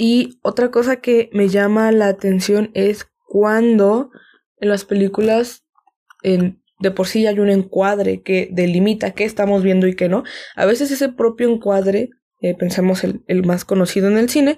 Y 0.03 0.39
otra 0.41 0.71
cosa 0.71 0.95
que 0.95 1.29
me 1.31 1.47
llama 1.47 1.91
la 1.91 2.07
atención 2.07 2.71
es 2.73 3.05
cuando 3.27 4.09
en 4.57 4.69
las 4.69 4.83
películas 4.83 5.63
de 6.23 6.89
por 6.89 7.07
sí 7.07 7.27
hay 7.27 7.37
un 7.37 7.51
encuadre 7.51 8.23
que 8.23 8.49
delimita 8.51 9.11
qué 9.11 9.25
estamos 9.25 9.61
viendo 9.61 9.85
y 9.85 9.95
qué 9.95 10.09
no. 10.09 10.23
A 10.55 10.65
veces 10.65 10.89
ese 10.89 11.09
propio 11.09 11.51
encuadre, 11.51 12.09
eh, 12.39 12.55
pensemos 12.55 13.03
el, 13.03 13.23
el 13.27 13.45
más 13.45 13.63
conocido 13.63 14.07
en 14.07 14.17
el 14.17 14.27
cine, 14.27 14.57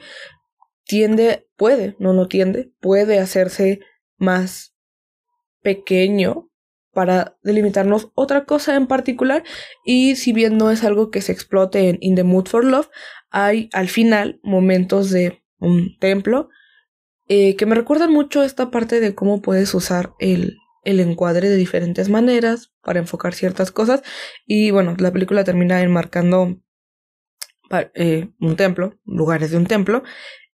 tiende, 0.85 1.45
puede, 1.57 1.97
no 1.99 2.13
no 2.13 2.29
tiende, 2.29 2.71
puede 2.79 3.19
hacerse 3.19 3.81
más 4.15 4.77
pequeño 5.61 6.49
para 6.93 7.37
delimitarnos 7.43 8.11
otra 8.15 8.45
cosa 8.45 8.75
en 8.75 8.87
particular 8.87 9.43
y 9.83 10.15
si 10.15 10.31
bien 10.31 10.57
no 10.57 10.71
es 10.71 10.83
algo 10.83 11.09
que 11.09 11.21
se 11.21 11.31
explote 11.31 11.89
en 11.89 11.97
In 11.99 12.15
the 12.15 12.23
Mood 12.23 12.47
for 12.47 12.63
Love, 12.63 12.87
hay 13.33 13.67
al 13.73 13.89
final 13.89 14.39
momentos 14.43 15.09
de 15.09 15.43
un 15.57 15.97
templo 15.99 16.49
eh, 17.27 17.55
que 17.55 17.65
me 17.65 17.75
recuerdan 17.75 18.13
mucho 18.13 18.43
esta 18.43 18.69
parte 18.69 18.99
de 18.99 19.15
cómo 19.15 19.41
puedes 19.41 19.73
usar 19.73 20.13
el, 20.19 20.57
el 20.83 20.99
encuadre 20.99 21.49
de 21.49 21.55
diferentes 21.55 22.09
maneras 22.09 22.71
para 22.83 22.99
enfocar 22.99 23.33
ciertas 23.33 23.71
cosas. 23.71 24.03
Y 24.45 24.69
bueno, 24.69 24.95
la 24.99 25.11
película 25.11 25.43
termina 25.43 25.81
enmarcando 25.81 26.61
eh, 27.95 28.29
un 28.39 28.55
templo, 28.55 28.99
lugares 29.03 29.49
de 29.49 29.57
un 29.57 29.65
templo. 29.65 30.03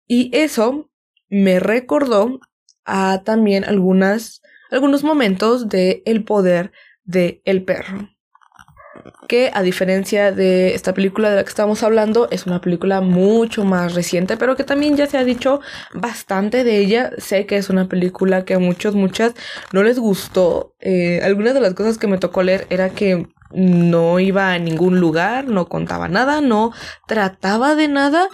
Y 0.05 0.29
eso 0.33 0.91
me 1.29 1.59
recordó 1.59 2.39
a 2.85 3.23
también 3.23 3.65
algunas 3.65 4.41
algunos 4.69 5.03
momentos 5.03 5.67
de 5.69 6.03
el 6.05 6.23
poder 6.23 6.71
de 7.05 7.41
el 7.45 7.63
perro 7.63 8.09
que 9.27 9.51
a 9.53 9.61
diferencia 9.61 10.31
de 10.31 10.73
esta 10.73 10.93
película 10.93 11.29
de 11.29 11.37
la 11.37 11.43
que 11.43 11.49
estamos 11.49 11.83
hablando, 11.83 12.27
es 12.31 12.45
una 12.45 12.61
película 12.61 13.01
mucho 13.01 13.65
más 13.65 13.93
reciente, 13.93 14.37
pero 14.37 14.55
que 14.55 14.63
también 14.63 14.95
ya 14.95 15.07
se 15.07 15.17
ha 15.17 15.23
dicho 15.23 15.61
bastante 15.93 16.63
de 16.63 16.77
ella. 16.77 17.11
Sé 17.17 17.45
que 17.45 17.57
es 17.57 17.69
una 17.69 17.87
película 17.87 18.45
que 18.45 18.53
a 18.53 18.59
muchos, 18.59 18.95
muchas 18.95 19.33
no 19.73 19.83
les 19.83 19.99
gustó. 19.99 20.75
Eh, 20.79 21.21
algunas 21.23 21.53
de 21.53 21.61
las 21.61 21.73
cosas 21.73 21.97
que 21.97 22.07
me 22.07 22.17
tocó 22.17 22.43
leer 22.43 22.67
era 22.69 22.89
que 22.89 23.27
no 23.51 24.19
iba 24.19 24.51
a 24.51 24.59
ningún 24.59 24.99
lugar, 24.99 25.47
no 25.47 25.67
contaba 25.67 26.07
nada, 26.07 26.41
no 26.41 26.73
trataba 27.07 27.75
de 27.75 27.87
nada 27.87 28.27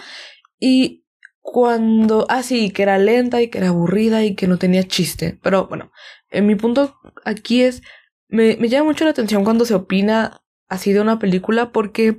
y 0.58 1.04
cuando, 1.40 2.26
ah, 2.30 2.42
sí, 2.42 2.70
que 2.70 2.82
era 2.82 2.98
lenta 2.98 3.42
y 3.42 3.48
que 3.48 3.58
era 3.58 3.68
aburrida 3.68 4.24
y 4.24 4.34
que 4.34 4.48
no 4.48 4.58
tenía 4.58 4.82
chiste. 4.84 5.38
Pero 5.42 5.66
bueno, 5.66 5.92
en 6.30 6.46
mi 6.46 6.54
punto 6.54 6.96
aquí 7.24 7.62
es, 7.62 7.82
me, 8.28 8.56
me 8.56 8.68
llama 8.68 8.86
mucho 8.86 9.04
la 9.04 9.10
atención 9.10 9.44
cuando 9.44 9.66
se 9.66 9.74
opina 9.74 10.40
así 10.74 10.92
de 10.92 11.00
una 11.00 11.18
película 11.18 11.72
porque 11.72 12.18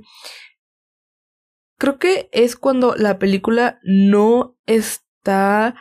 creo 1.78 1.98
que 1.98 2.28
es 2.32 2.56
cuando 2.56 2.94
la 2.96 3.18
película 3.18 3.78
no 3.82 4.56
está 4.66 5.76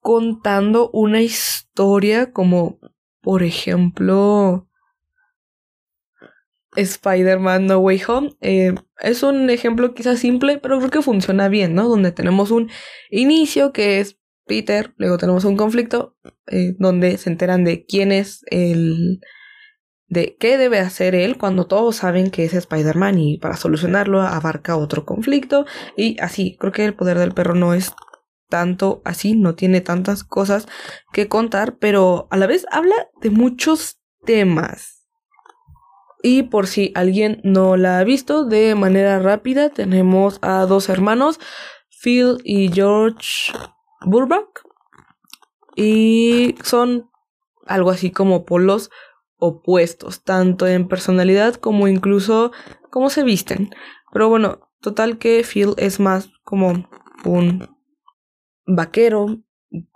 contando 0.00 0.90
una 0.92 1.20
historia 1.20 2.32
como, 2.32 2.78
por 3.20 3.42
ejemplo, 3.42 4.68
Spider-Man 6.76 7.66
No 7.66 7.78
Way 7.78 8.02
Home. 8.06 8.36
Eh, 8.40 8.74
es 9.00 9.22
un 9.22 9.50
ejemplo 9.50 9.94
quizás 9.94 10.20
simple, 10.20 10.58
pero 10.58 10.78
creo 10.78 10.90
que 10.90 11.02
funciona 11.02 11.48
bien, 11.48 11.74
¿no? 11.74 11.88
Donde 11.88 12.12
tenemos 12.12 12.50
un 12.50 12.70
inicio 13.10 13.72
que 13.72 14.00
es 14.00 14.18
Peter, 14.46 14.94
luego 14.96 15.18
tenemos 15.18 15.44
un 15.44 15.56
conflicto 15.56 16.16
eh, 16.46 16.74
donde 16.78 17.18
se 17.18 17.30
enteran 17.30 17.64
de 17.64 17.84
quién 17.84 18.12
es 18.12 18.44
el... 18.50 19.20
de 20.08 20.36
qué 20.38 20.58
debe 20.58 20.78
hacer 20.78 21.14
él 21.14 21.36
cuando 21.36 21.66
todos 21.66 21.96
saben 21.96 22.30
que 22.30 22.44
es 22.44 22.54
Spider-Man 22.54 23.18
y 23.18 23.38
para 23.38 23.56
solucionarlo 23.56 24.22
abarca 24.22 24.76
otro 24.76 25.04
conflicto 25.04 25.66
y 25.96 26.18
así, 26.20 26.56
creo 26.58 26.72
que 26.72 26.84
el 26.84 26.94
poder 26.94 27.18
del 27.18 27.34
perro 27.34 27.54
no 27.54 27.74
es 27.74 27.92
tanto 28.48 29.02
así, 29.04 29.34
no 29.34 29.54
tiene 29.54 29.82
tantas 29.82 30.24
cosas 30.24 30.66
que 31.12 31.28
contar, 31.28 31.76
pero 31.76 32.28
a 32.30 32.36
la 32.38 32.46
vez 32.46 32.66
habla 32.70 32.94
de 33.20 33.30
muchos 33.30 34.00
temas 34.24 34.98
y 36.22 36.44
por 36.44 36.66
si 36.66 36.92
alguien 36.94 37.40
no 37.44 37.76
la 37.76 37.98
ha 37.98 38.04
visto, 38.04 38.44
de 38.44 38.74
manera 38.74 39.18
rápida 39.20 39.70
tenemos 39.70 40.38
a 40.42 40.66
dos 40.66 40.88
hermanos, 40.88 41.38
Phil 42.02 42.38
y 42.44 42.72
George 42.72 43.52
Burbach. 44.04 44.48
Y 45.76 46.56
son 46.64 47.08
algo 47.66 47.90
así 47.90 48.10
como 48.10 48.44
polos 48.44 48.90
opuestos, 49.38 50.22
tanto 50.24 50.66
en 50.66 50.88
personalidad 50.88 51.54
como 51.54 51.88
incluso 51.88 52.52
cómo 52.90 53.10
se 53.10 53.22
visten. 53.22 53.70
Pero 54.12 54.28
bueno, 54.28 54.68
total 54.80 55.18
que 55.18 55.44
Phil 55.44 55.74
es 55.76 56.00
más 56.00 56.30
como 56.44 56.88
un 57.24 57.68
vaquero, 58.66 59.42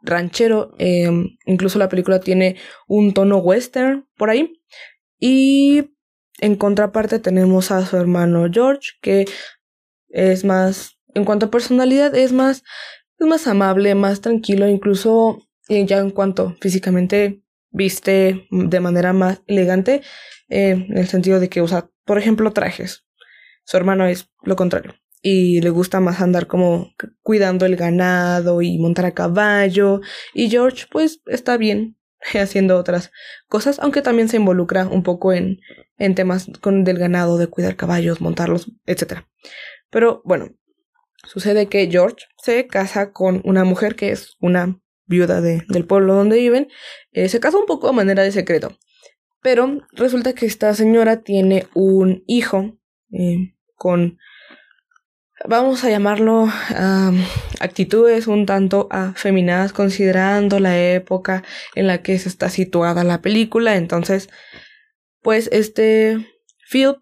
ranchero, 0.02 0.75
em, 0.78 1.37
incluso 1.46 1.78
la 1.78 1.88
película 1.88 2.20
tiene 2.20 2.56
un 2.87 3.12
tono 3.14 3.38
western 3.38 4.06
por 4.16 4.30
ahí. 4.30 4.61
Y 5.18 5.92
en 6.40 6.56
contraparte 6.56 7.18
tenemos 7.18 7.70
a 7.70 7.84
su 7.87 7.96
hermano 7.96 8.49
George, 8.52 8.90
que 9.00 9.25
es 10.08 10.44
más, 10.44 10.99
en 11.14 11.25
cuanto 11.25 11.46
a 11.46 11.50
personalidad, 11.50 12.14
es 12.14 12.32
más, 12.32 12.62
es 13.18 13.26
más 13.26 13.46
amable, 13.46 13.94
más 13.94 14.20
tranquilo, 14.20 14.68
incluso 14.68 15.38
ya 15.68 15.99
en 15.99 16.11
cuanto 16.11 16.54
físicamente 16.61 17.41
viste 17.73 18.47
de 18.50 18.81
manera 18.81 19.12
más 19.12 19.43
elegante, 19.47 20.02
eh, 20.49 20.87
en 20.88 20.99
el 20.99 21.09
sentido 21.09 21.41
de 21.41 21.49
que 21.49 21.62
usa, 21.62 21.91
por 22.05 22.19
ejemplo, 22.19 22.52
trajes. 22.52 23.05
Su 23.64 23.76
hermano 23.76 24.07
es 24.07 24.29
lo 24.43 24.57
contrario. 24.57 24.95
Y 25.23 25.61
le 25.61 25.71
gusta 25.71 26.00
más 26.00 26.21
andar 26.21 26.47
como 26.47 26.93
cuidando 27.23 27.64
el 27.64 27.76
ganado 27.76 28.61
y 28.61 28.79
montar 28.79 29.07
a 29.07 29.14
caballo. 29.14 30.00
Y 30.35 30.50
George, 30.50 30.87
pues, 30.91 31.23
está 31.26 31.57
bien 31.57 31.97
haciendo 32.35 32.76
otras 32.76 33.11
cosas, 33.49 33.79
aunque 33.79 34.02
también 34.02 34.29
se 34.29 34.37
involucra 34.37 34.87
un 34.87 35.02
poco 35.02 35.33
en, 35.33 35.61
en 35.97 36.14
temas 36.14 36.50
con, 36.61 36.85
del 36.85 36.99
ganado, 36.99 37.38
de 37.38 37.47
cuidar 37.47 37.76
caballos, 37.76 38.21
montarlos, 38.21 38.73
etc. 38.87 39.25
Pero 39.91 40.23
bueno, 40.25 40.50
sucede 41.25 41.69
que 41.69 41.88
George 41.91 42.26
se 42.37 42.67
casa 42.67 43.12
con 43.12 43.41
una 43.45 43.64
mujer 43.64 43.95
que 43.95 44.11
es 44.11 44.37
una 44.41 44.81
viuda 45.12 45.40
de, 45.40 45.62
del 45.69 45.87
pueblo 45.87 46.14
donde 46.14 46.38
viven, 46.38 46.69
eh, 47.12 47.28
se 47.28 47.38
casa 47.38 47.59
un 47.59 47.66
poco 47.66 47.88
a 47.88 47.92
manera 47.92 48.23
de 48.23 48.33
secreto, 48.33 48.76
pero 49.42 49.81
resulta 49.92 50.33
que 50.33 50.47
esta 50.47 50.75
señora 50.75 51.23
tiene 51.23 51.67
un 51.75 52.25
hijo 52.26 52.78
eh, 53.13 53.54
con 53.76 54.19
vamos 55.45 55.84
a 55.84 55.91
llamarlo 55.91 56.49
actitudes 57.60 58.26
un 58.26 58.47
tanto 58.47 58.89
afeminadas 58.91 59.73
considerando 59.73 60.60
la 60.60 60.78
época 60.78 61.43
en 61.75 61.86
la 61.86 62.02
que 62.02 62.19
se 62.19 62.28
está 62.28 62.49
situada 62.49 63.04
la 63.04 63.21
película. 63.23 63.76
Entonces, 63.76 64.28
pues 65.21 65.49
este 65.52 66.19
Phil, 66.71 66.97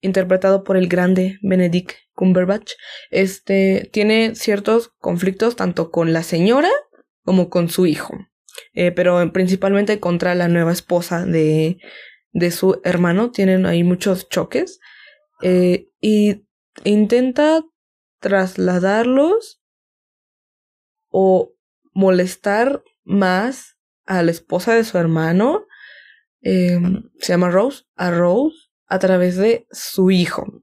interpretado 0.00 0.64
por 0.64 0.76
el 0.76 0.88
grande 0.88 1.38
Benedict 1.42 1.92
Cumberbatch, 2.14 2.72
este 3.10 3.88
tiene 3.92 4.34
ciertos 4.34 4.92
conflictos 4.98 5.56
tanto 5.56 5.90
con 5.90 6.12
la 6.12 6.22
señora 6.22 6.70
como 7.24 7.50
con 7.50 7.68
su 7.68 7.86
hijo. 7.86 8.14
Eh, 8.74 8.92
pero 8.92 9.32
principalmente 9.32 10.00
contra 10.00 10.34
la 10.34 10.48
nueva 10.48 10.72
esposa 10.72 11.24
de, 11.24 11.78
de 12.32 12.50
su 12.50 12.80
hermano. 12.84 13.30
Tienen 13.30 13.66
ahí 13.66 13.84
muchos 13.84 14.28
choques. 14.28 14.80
Eh, 15.42 15.88
y 16.00 16.46
intenta 16.84 17.64
trasladarlos 18.20 19.60
o 21.08 21.52
molestar 21.92 22.82
más 23.04 23.76
a 24.06 24.22
la 24.22 24.30
esposa 24.30 24.74
de 24.74 24.84
su 24.84 24.98
hermano, 24.98 25.66
em, 26.40 27.10
se 27.18 27.32
llama 27.32 27.50
Rose, 27.50 27.84
a 27.96 28.10
Rose, 28.10 28.56
a 28.86 28.98
través 28.98 29.36
de 29.36 29.66
su 29.70 30.10
hijo, 30.10 30.62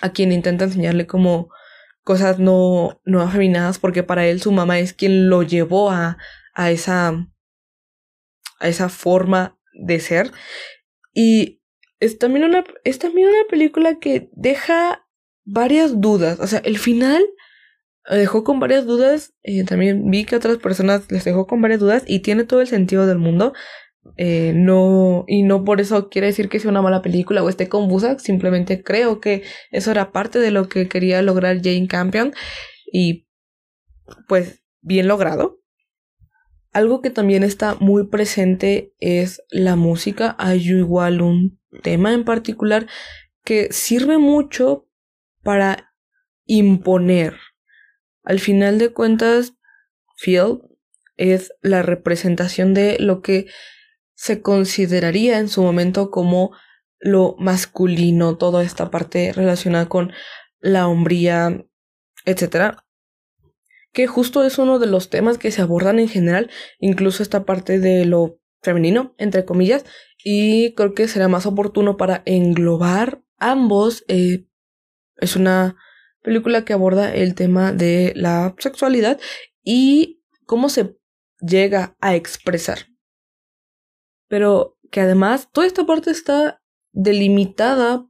a 0.00 0.12
quien 0.12 0.32
intenta 0.32 0.64
enseñarle 0.64 1.06
como 1.06 1.50
cosas 2.06 2.38
no, 2.38 3.00
no 3.04 3.20
afeminadas, 3.20 3.80
porque 3.80 4.04
para 4.04 4.28
él 4.28 4.40
su 4.40 4.52
mamá 4.52 4.78
es 4.78 4.92
quien 4.92 5.28
lo 5.28 5.42
llevó 5.42 5.90
a, 5.90 6.18
a 6.54 6.70
esa, 6.70 7.08
a 8.60 8.68
esa 8.68 8.88
forma 8.88 9.58
de 9.74 9.98
ser. 9.98 10.30
Y 11.12 11.60
es 11.98 12.16
también 12.16 12.44
una, 12.44 12.64
es 12.84 13.00
también 13.00 13.26
una 13.26 13.48
película 13.50 13.98
que 13.98 14.30
deja 14.34 15.04
varias 15.44 16.00
dudas. 16.00 16.38
O 16.38 16.46
sea, 16.46 16.60
el 16.60 16.78
final 16.78 17.24
dejó 18.08 18.44
con 18.44 18.60
varias 18.60 18.86
dudas. 18.86 19.34
Eh, 19.42 19.64
también 19.64 20.08
vi 20.08 20.24
que 20.26 20.36
otras 20.36 20.58
personas 20.58 21.10
les 21.10 21.24
dejó 21.24 21.48
con 21.48 21.60
varias 21.60 21.80
dudas 21.80 22.04
y 22.06 22.20
tiene 22.20 22.44
todo 22.44 22.60
el 22.60 22.68
sentido 22.68 23.08
del 23.08 23.18
mundo. 23.18 23.52
Eh, 24.16 24.52
no, 24.54 25.24
y 25.26 25.42
no 25.42 25.64
por 25.64 25.80
eso 25.80 26.08
quiere 26.08 26.28
decir 26.28 26.48
que 26.48 26.58
sea 26.58 26.70
una 26.70 26.82
mala 26.82 27.02
película 27.02 27.42
o 27.42 27.48
esté 27.48 27.68
confusa, 27.68 28.18
simplemente 28.18 28.82
creo 28.82 29.20
que 29.20 29.42
eso 29.70 29.90
era 29.90 30.12
parte 30.12 30.38
de 30.38 30.50
lo 30.50 30.68
que 30.68 30.88
quería 30.88 31.22
lograr 31.22 31.62
Jane 31.62 31.88
Campion 31.88 32.32
y 32.92 33.26
pues 34.28 34.62
bien 34.80 35.08
logrado. 35.08 35.60
Algo 36.72 37.00
que 37.00 37.10
también 37.10 37.42
está 37.42 37.74
muy 37.76 38.06
presente 38.06 38.92
es 39.00 39.42
la 39.50 39.76
música. 39.76 40.36
Hay 40.38 40.68
igual 40.68 41.22
un 41.22 41.58
tema 41.82 42.12
en 42.12 42.24
particular 42.24 42.86
que 43.44 43.72
sirve 43.72 44.18
mucho 44.18 44.86
para 45.42 45.94
imponer. 46.44 47.34
Al 48.24 48.40
final 48.40 48.78
de 48.78 48.92
cuentas, 48.92 49.54
Phil 50.16 50.60
es 51.16 51.54
la 51.62 51.82
representación 51.82 52.74
de 52.74 52.98
lo 52.98 53.22
que 53.22 53.46
se 54.16 54.42
consideraría 54.42 55.38
en 55.38 55.48
su 55.48 55.62
momento 55.62 56.10
como 56.10 56.50
lo 56.98 57.36
masculino, 57.38 58.36
toda 58.36 58.64
esta 58.64 58.90
parte 58.90 59.32
relacionada 59.32 59.88
con 59.88 60.12
la 60.58 60.88
hombría, 60.88 61.64
etc. 62.24 62.78
Que 63.92 64.08
justo 64.08 64.44
es 64.44 64.58
uno 64.58 64.80
de 64.80 64.88
los 64.88 65.10
temas 65.10 65.38
que 65.38 65.52
se 65.52 65.62
abordan 65.62 66.00
en 66.00 66.08
general, 66.08 66.50
incluso 66.80 67.22
esta 67.22 67.44
parte 67.44 67.78
de 67.78 68.04
lo 68.04 68.40
femenino, 68.62 69.14
entre 69.18 69.44
comillas, 69.44 69.84
y 70.24 70.74
creo 70.74 70.94
que 70.94 71.06
será 71.06 71.28
más 71.28 71.46
oportuno 71.46 71.96
para 71.96 72.22
englobar 72.24 73.22
ambos 73.38 74.04
eh, 74.08 74.46
es 75.16 75.36
una 75.36 75.76
película 76.22 76.64
que 76.64 76.72
aborda 76.72 77.14
el 77.14 77.34
tema 77.34 77.72
de 77.72 78.12
la 78.16 78.54
sexualidad 78.58 79.20
y 79.62 80.22
cómo 80.44 80.68
se 80.68 80.96
llega 81.40 81.96
a 82.00 82.14
expresar. 82.14 82.88
Pero 84.28 84.78
que 84.90 85.00
además 85.00 85.48
toda 85.52 85.66
esta 85.66 85.84
parte 85.86 86.10
está 86.10 86.62
delimitada 86.92 88.06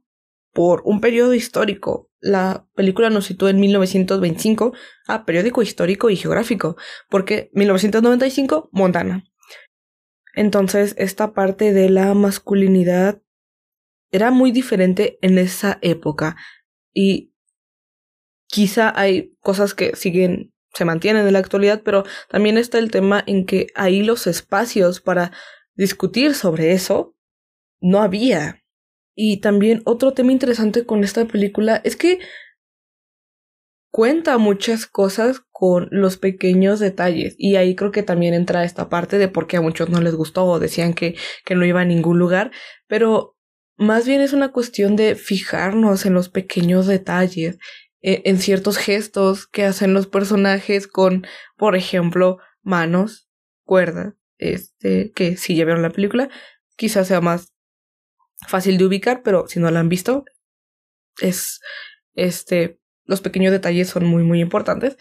por 0.53 0.81
un 0.85 1.01
periodo 1.01 1.33
histórico. 1.33 2.09
La 2.19 2.67
película 2.73 3.09
nos 3.09 3.25
sitúa 3.25 3.51
en 3.51 3.59
1925, 3.59 4.73
a 5.07 5.25
periódico 5.25 5.61
histórico 5.61 6.09
y 6.09 6.15
geográfico, 6.15 6.77
porque 7.09 7.51
1995, 7.53 8.69
Montana. 8.71 9.23
Entonces, 10.33 10.95
esta 10.97 11.33
parte 11.33 11.73
de 11.73 11.89
la 11.89 12.13
masculinidad 12.13 13.21
era 14.11 14.31
muy 14.31 14.51
diferente 14.51 15.19
en 15.21 15.37
esa 15.37 15.79
época. 15.81 16.37
Y 16.93 17.33
quizá 18.47 18.93
hay 18.95 19.35
cosas 19.41 19.73
que 19.73 19.95
siguen, 19.95 20.53
se 20.73 20.85
mantienen 20.85 21.27
en 21.27 21.33
la 21.33 21.39
actualidad, 21.39 21.81
pero 21.83 22.03
también 22.29 22.57
está 22.57 22.79
el 22.79 22.91
tema 22.91 23.23
en 23.27 23.45
que 23.45 23.67
ahí 23.75 24.03
los 24.03 24.27
espacios 24.27 25.01
para 25.01 25.31
discutir 25.77 26.33
sobre 26.33 26.73
eso 26.73 27.15
no 27.79 28.01
había. 28.01 28.63
Y 29.15 29.37
también 29.37 29.81
otro 29.85 30.13
tema 30.13 30.31
interesante 30.31 30.85
con 30.85 31.03
esta 31.03 31.25
película 31.25 31.81
es 31.83 31.95
que 31.95 32.19
cuenta 33.89 34.37
muchas 34.37 34.85
cosas 34.85 35.41
con 35.51 35.87
los 35.91 36.17
pequeños 36.17 36.79
detalles. 36.79 37.35
Y 37.37 37.55
ahí 37.55 37.75
creo 37.75 37.91
que 37.91 38.03
también 38.03 38.33
entra 38.33 38.63
esta 38.63 38.89
parte 38.89 39.17
de 39.17 39.27
por 39.27 39.47
qué 39.47 39.57
a 39.57 39.61
muchos 39.61 39.89
no 39.89 40.01
les 40.01 40.13
gustó 40.13 40.45
o 40.45 40.59
decían 40.59 40.93
que, 40.93 41.15
que 41.45 41.55
no 41.55 41.65
iba 41.65 41.81
a 41.81 41.85
ningún 41.85 42.19
lugar. 42.19 42.51
Pero 42.87 43.37
más 43.77 44.05
bien 44.05 44.21
es 44.21 44.33
una 44.33 44.51
cuestión 44.51 44.95
de 44.95 45.15
fijarnos 45.15 46.05
en 46.05 46.13
los 46.13 46.29
pequeños 46.29 46.87
detalles, 46.87 47.57
e, 48.01 48.21
en 48.25 48.39
ciertos 48.39 48.77
gestos 48.77 49.47
que 49.47 49.65
hacen 49.65 49.93
los 49.93 50.07
personajes 50.07 50.87
con, 50.87 51.25
por 51.57 51.75
ejemplo, 51.75 52.37
manos, 52.61 53.29
cuerdas, 53.63 54.16
este, 54.37 55.11
que 55.13 55.37
si 55.37 55.55
ya 55.55 55.65
vieron 55.65 55.81
la 55.81 55.91
película, 55.91 56.29
quizás 56.75 57.07
sea 57.07 57.21
más 57.21 57.53
fácil 58.47 58.77
de 58.77 58.85
ubicar, 58.85 59.23
pero 59.23 59.47
si 59.47 59.59
no 59.59 59.71
la 59.71 59.79
han 59.79 59.89
visto, 59.89 60.25
es, 61.19 61.59
este, 62.13 62.79
los 63.05 63.21
pequeños 63.21 63.51
detalles 63.51 63.89
son 63.89 64.05
muy, 64.05 64.23
muy 64.23 64.41
importantes. 64.41 64.97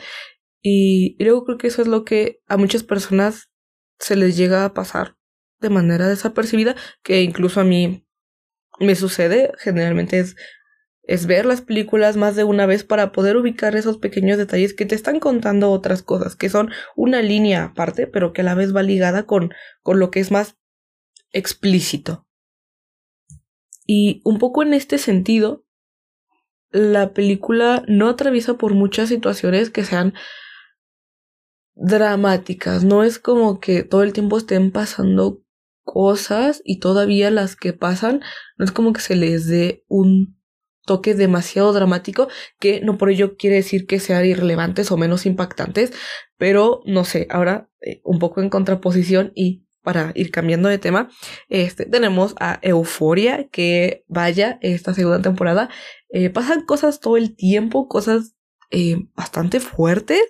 Y, 0.63 1.17
luego 1.23 1.45
creo 1.45 1.59
que 1.59 1.69
eso 1.69 1.83
es 1.83 1.89
lo 1.89 2.05
que 2.05 2.41
a 2.47 2.57
muchas 2.57 2.83
personas 2.83 3.51
se 3.99 4.17
les 4.17 4.37
llega 4.37 4.65
a 4.65 4.75
pasar 4.75 5.17
de 5.61 5.71
manera 5.71 6.09
desapercibida, 6.09 6.77
que 7.03 7.23
incluso 7.23 7.61
a 7.61 7.65
mí 7.65 8.07
me 8.81 8.95
sucede, 8.95 9.53
generalmente 9.59 10.19
es, 10.19 10.37
es 11.07 11.27
ver 11.27 11.47
las 11.47 11.61
películas 11.61 12.17
más 12.17 12.35
de 12.35 12.45
una 12.45 12.67
vez 12.67 12.85
para 12.85 13.13
poder 13.13 13.37
ubicar 13.37 13.77
esos 13.77 13.99
pequeños 13.99 14.39
detalles 14.39 14.75
que 14.75 14.87
te 14.87 14.95
están 14.95 15.21
contando 15.21 15.71
otras 15.71 16.03
cosas, 16.03 16.35
que 16.35 16.49
son 16.49 16.71
una 16.97 17.23
línea 17.23 17.65
aparte, 17.65 18.07
pero 18.07 18.33
que 18.33 18.41
a 18.41 18.45
la 18.45 18.55
vez 18.55 18.75
va 18.75 18.83
ligada 18.83 19.25
con, 19.25 19.53
con 19.83 20.01
lo 20.01 20.11
que 20.11 20.21
es 20.21 20.31
más 20.31 20.57
explícito. 21.33 22.27
Y 23.87 24.21
un 24.25 24.39
poco 24.39 24.65
en 24.65 24.75
este 24.75 24.99
sentido, 24.99 25.65
la 26.71 27.15
película 27.15 27.85
no 27.87 28.09
atraviesa 28.09 28.55
por 28.55 28.75
muchas 28.75 29.09
situaciones 29.09 29.71
que 29.71 29.85
sean 29.85 30.15
dramáticas. 31.77 32.83
No 32.83 33.05
es 33.05 33.21
como 33.21 33.61
que 33.61 33.85
todo 33.85 34.03
el 34.03 34.13
tiempo 34.13 34.39
estén 34.39 34.73
pasando 34.73 35.43
cosas 35.85 36.63
y 36.65 36.81
todavía 36.81 37.31
las 37.31 37.55
que 37.55 37.73
pasan 37.73 38.21
no 38.59 38.65
es 38.65 38.73
como 38.73 38.93
que 38.93 39.01
se 39.01 39.15
les 39.15 39.47
dé 39.47 39.85
un 39.87 40.36
toque 40.87 41.15
demasiado 41.15 41.75
dramático 41.75 42.29
que 42.59 42.81
no 42.81 42.97
por 42.97 43.11
ello 43.11 43.37
quiere 43.37 43.57
decir 43.57 43.87
que 43.87 44.01
sean 44.01 44.25
irrelevantes 44.25 44.91
o 44.91 44.97
menos 44.97 45.27
impactantes, 45.27 45.93
pero 46.39 46.81
no 46.87 47.05
sé, 47.05 47.27
ahora 47.29 47.69
eh, 47.83 48.01
un 48.05 48.19
poco 48.19 48.41
en 48.41 48.49
contraposición 48.49 49.33
y 49.35 49.65
para 49.83 50.13
ir 50.17 50.33
cambiando 50.33 50.69
de 50.69 50.79
tema, 50.79 51.11
este, 51.49 51.87
tenemos 51.87 52.35
a 52.41 52.59
Euforia, 52.63 53.49
que 53.49 54.05
vaya, 54.09 54.59
esta 54.61 54.95
segunda 54.95 55.23
temporada, 55.23 55.69
eh, 56.09 56.29
pasan 56.31 56.65
cosas 56.65 56.99
todo 56.99 57.17
el 57.17 57.37
tiempo, 57.37 57.87
cosas 57.87 58.35
eh, 58.73 58.97
bastante 59.15 59.61
fuertes. 59.61 60.23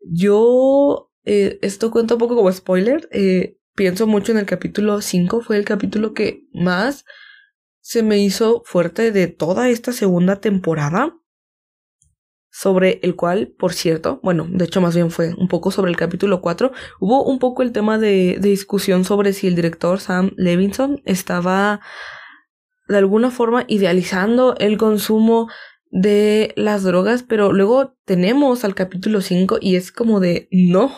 Yo, 0.00 1.10
esto 1.24 1.90
cuento 1.90 2.14
un 2.14 2.20
poco 2.20 2.36
como 2.36 2.50
spoiler, 2.50 3.08
pienso 3.74 4.06
mucho 4.06 4.32
en 4.32 4.38
el 4.38 4.46
capítulo 4.46 5.02
5, 5.02 5.42
fue 5.42 5.58
el 5.58 5.64
capítulo 5.64 6.14
que 6.14 6.44
más 6.54 7.04
se 7.86 8.02
me 8.02 8.18
hizo 8.18 8.64
fuerte 8.64 9.12
de 9.12 9.28
toda 9.28 9.68
esta 9.68 9.92
segunda 9.92 10.40
temporada 10.40 11.16
sobre 12.50 12.98
el 13.04 13.14
cual, 13.14 13.54
por 13.56 13.74
cierto, 13.74 14.18
bueno, 14.24 14.44
de 14.50 14.64
hecho 14.64 14.80
más 14.80 14.96
bien 14.96 15.12
fue 15.12 15.32
un 15.38 15.46
poco 15.46 15.70
sobre 15.70 15.92
el 15.92 15.96
capítulo 15.96 16.40
4, 16.40 16.72
hubo 16.98 17.22
un 17.22 17.38
poco 17.38 17.62
el 17.62 17.70
tema 17.70 17.96
de, 17.96 18.38
discusión 18.40 19.04
sobre 19.04 19.32
si 19.32 19.46
el 19.46 19.54
director 19.54 20.00
Sam 20.00 20.32
Levinson 20.36 21.00
estaba 21.04 21.80
de 22.88 22.98
alguna 22.98 23.30
forma 23.30 23.64
idealizando 23.68 24.56
el 24.58 24.78
consumo 24.78 25.48
de 25.88 26.54
las 26.56 26.82
drogas, 26.82 27.22
pero 27.22 27.52
luego 27.52 27.94
tenemos 28.04 28.64
al 28.64 28.74
capítulo 28.74 29.20
5 29.20 29.58
y 29.60 29.76
es 29.76 29.92
como 29.92 30.18
de 30.18 30.48
no, 30.50 30.92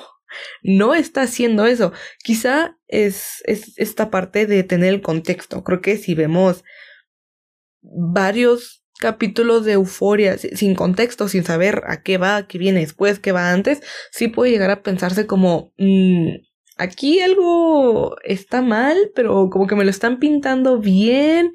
no 0.62 0.95
está 0.95 1.23
haciendo 1.23 1.67
eso. 1.67 1.93
Quizá 2.23 2.77
es, 2.87 3.43
es 3.45 3.73
esta 3.77 4.11
parte 4.11 4.47
de 4.47 4.62
tener 4.62 4.95
el 4.95 5.03
contexto. 5.03 5.64
Creo 5.64 5.81
que 5.81 5.97
si 5.97 6.14
vemos 6.14 6.64
varios 7.83 8.85
capítulos 8.99 9.64
de 9.64 9.73
euforia 9.73 10.37
sin 10.38 10.75
contexto, 10.75 11.29
sin 11.29 11.45
saber 11.45 11.83
a 11.87 12.03
qué 12.03 12.19
va, 12.19 12.47
qué 12.49 12.59
viene 12.59 12.81
después, 12.81 13.21
qué 13.21 13.33
va 13.33 13.53
antes, 13.53 13.81
sí 14.11 14.29
puede 14.29 14.51
llegar 14.51 14.71
a 14.71 14.83
pensarse 14.83 15.27
como 15.27 15.73
mm, 15.79 16.31
aquí 16.77 17.21
algo 17.21 18.17
está 18.25 18.61
mal, 18.61 19.12
pero 19.14 19.51
como 19.51 19.67
que 19.67 19.77
me 19.77 19.85
lo 19.85 19.91
están 19.91 20.19
pintando 20.19 20.79
bien 20.81 21.53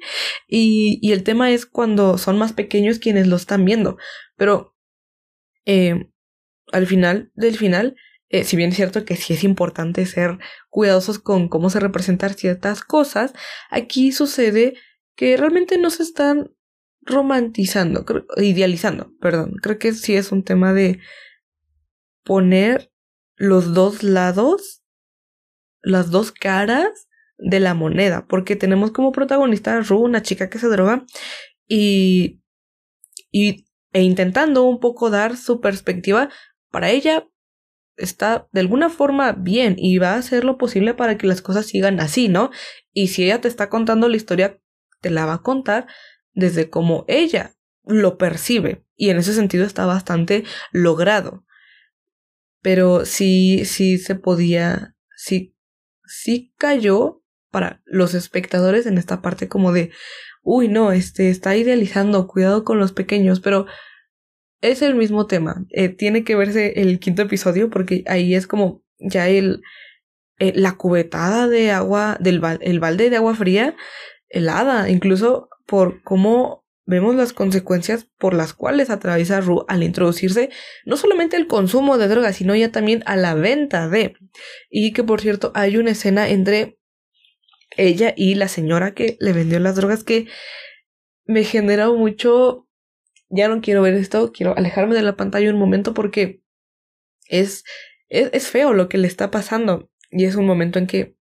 y, 0.48 0.98
y 1.02 1.12
el 1.12 1.22
tema 1.22 1.50
es 1.50 1.66
cuando 1.66 2.16
son 2.16 2.38
más 2.38 2.54
pequeños 2.54 2.98
quienes 2.98 3.26
lo 3.26 3.36
están 3.36 3.64
viendo, 3.64 3.98
pero 4.36 4.74
eh, 5.66 6.06
al 6.72 6.86
final 6.86 7.30
del 7.34 7.56
final, 7.56 7.96
eh, 8.34 8.42
si 8.42 8.56
bien 8.56 8.70
es 8.70 8.76
cierto 8.76 9.04
que 9.04 9.14
sí 9.14 9.32
es 9.34 9.44
importante 9.44 10.04
ser 10.06 10.38
cuidadosos 10.68 11.20
con 11.20 11.48
cómo 11.48 11.70
se 11.70 11.78
representan 11.78 12.34
ciertas 12.34 12.82
cosas, 12.82 13.32
aquí 13.70 14.10
sucede 14.10 14.74
que 15.14 15.36
realmente 15.36 15.78
no 15.78 15.88
se 15.88 16.02
están 16.02 16.50
romantizando, 17.02 18.04
idealizando, 18.36 19.12
perdón. 19.20 19.52
Creo 19.62 19.78
que 19.78 19.92
sí 19.92 20.16
es 20.16 20.32
un 20.32 20.42
tema 20.42 20.72
de 20.72 20.98
poner 22.24 22.90
los 23.36 23.72
dos 23.72 24.02
lados, 24.02 24.82
las 25.80 26.10
dos 26.10 26.32
caras 26.32 27.06
de 27.38 27.60
la 27.60 27.74
moneda, 27.74 28.26
porque 28.26 28.56
tenemos 28.56 28.90
como 28.90 29.12
protagonista 29.12 29.76
a 29.76 29.80
Ru, 29.80 30.00
una 30.00 30.22
chica 30.22 30.50
que 30.50 30.58
se 30.58 30.66
droga, 30.66 31.06
y, 31.68 32.42
y 33.30 33.64
e 33.92 34.02
intentando 34.02 34.64
un 34.64 34.80
poco 34.80 35.08
dar 35.08 35.36
su 35.36 35.60
perspectiva, 35.60 36.30
para 36.72 36.90
ella 36.90 37.28
está 37.96 38.48
de 38.52 38.60
alguna 38.60 38.90
forma 38.90 39.32
bien 39.32 39.76
y 39.78 39.98
va 39.98 40.12
a 40.14 40.18
hacer 40.18 40.44
lo 40.44 40.58
posible 40.58 40.94
para 40.94 41.16
que 41.16 41.26
las 41.26 41.42
cosas 41.42 41.66
sigan 41.66 42.00
así, 42.00 42.28
¿no? 42.28 42.50
Y 42.92 43.08
si 43.08 43.24
ella 43.24 43.40
te 43.40 43.48
está 43.48 43.68
contando 43.68 44.08
la 44.08 44.16
historia, 44.16 44.60
te 45.00 45.10
la 45.10 45.26
va 45.26 45.34
a 45.34 45.42
contar 45.42 45.86
desde 46.32 46.70
cómo 46.70 47.04
ella 47.08 47.54
lo 47.84 48.18
percibe. 48.18 48.84
Y 48.96 49.10
en 49.10 49.18
ese 49.18 49.34
sentido 49.34 49.64
está 49.64 49.86
bastante 49.86 50.44
logrado. 50.72 51.44
Pero 52.62 53.04
sí, 53.04 53.64
sí 53.64 53.98
se 53.98 54.14
podía, 54.14 54.96
sí, 55.16 55.56
sí 56.04 56.54
cayó 56.56 57.22
para 57.50 57.82
los 57.84 58.14
espectadores 58.14 58.86
en 58.86 58.98
esta 58.98 59.22
parte 59.22 59.48
como 59.48 59.72
de, 59.72 59.92
uy, 60.42 60.68
no, 60.68 60.92
este 60.92 61.30
está 61.30 61.56
idealizando, 61.56 62.26
cuidado 62.26 62.64
con 62.64 62.78
los 62.78 62.92
pequeños, 62.92 63.40
pero 63.40 63.66
es 64.60 64.82
el 64.82 64.94
mismo 64.94 65.26
tema. 65.26 65.64
Eh, 65.70 65.88
tiene 65.88 66.24
que 66.24 66.36
verse 66.36 66.80
el 66.80 66.98
quinto 66.98 67.22
episodio 67.22 67.70
porque 67.70 68.04
ahí 68.06 68.34
es 68.34 68.46
como 68.46 68.82
ya 68.98 69.28
el, 69.28 69.62
eh, 70.38 70.52
la 70.54 70.76
cubetada 70.76 71.48
de 71.48 71.70
agua, 71.70 72.16
del 72.20 72.40
el 72.60 72.80
balde 72.80 73.10
de 73.10 73.16
agua 73.16 73.34
fría 73.34 73.76
helada. 74.28 74.88
Incluso 74.88 75.48
por 75.66 76.02
cómo 76.02 76.64
vemos 76.86 77.14
las 77.14 77.32
consecuencias 77.32 78.08
por 78.18 78.34
las 78.34 78.52
cuales 78.52 78.90
atraviesa 78.90 79.40
Ru 79.40 79.64
al 79.68 79.82
introducirse 79.82 80.50
no 80.84 80.96
solamente 80.96 81.36
el 81.36 81.46
consumo 81.46 81.96
de 81.98 82.08
drogas, 82.08 82.36
sino 82.36 82.54
ya 82.54 82.70
también 82.70 83.02
a 83.06 83.16
la 83.16 83.34
venta 83.34 83.88
de. 83.88 84.14
Y 84.70 84.92
que 84.92 85.02
por 85.02 85.20
cierto 85.20 85.52
hay 85.54 85.76
una 85.76 85.92
escena 85.92 86.28
entre 86.28 86.78
ella 87.76 88.14
y 88.16 88.34
la 88.34 88.48
señora 88.48 88.94
que 88.94 89.16
le 89.20 89.32
vendió 89.32 89.58
las 89.58 89.76
drogas 89.76 90.04
que 90.04 90.26
me 91.26 91.44
genera 91.44 91.90
mucho... 91.90 92.63
Ya 93.34 93.48
no 93.48 93.60
quiero 93.60 93.82
ver 93.82 93.94
esto, 93.94 94.32
quiero 94.32 94.56
alejarme 94.56 94.94
de 94.94 95.02
la 95.02 95.16
pantalla 95.16 95.50
un 95.50 95.58
momento 95.58 95.94
porque 95.94 96.42
es, 97.28 97.64
es, 98.08 98.30
es 98.32 98.48
feo 98.48 98.72
lo 98.72 98.88
que 98.88 98.98
le 98.98 99.08
está 99.08 99.30
pasando. 99.30 99.90
Y 100.10 100.24
es 100.24 100.36
un 100.36 100.46
momento 100.46 100.78
en 100.78 100.86
que... 100.86 101.16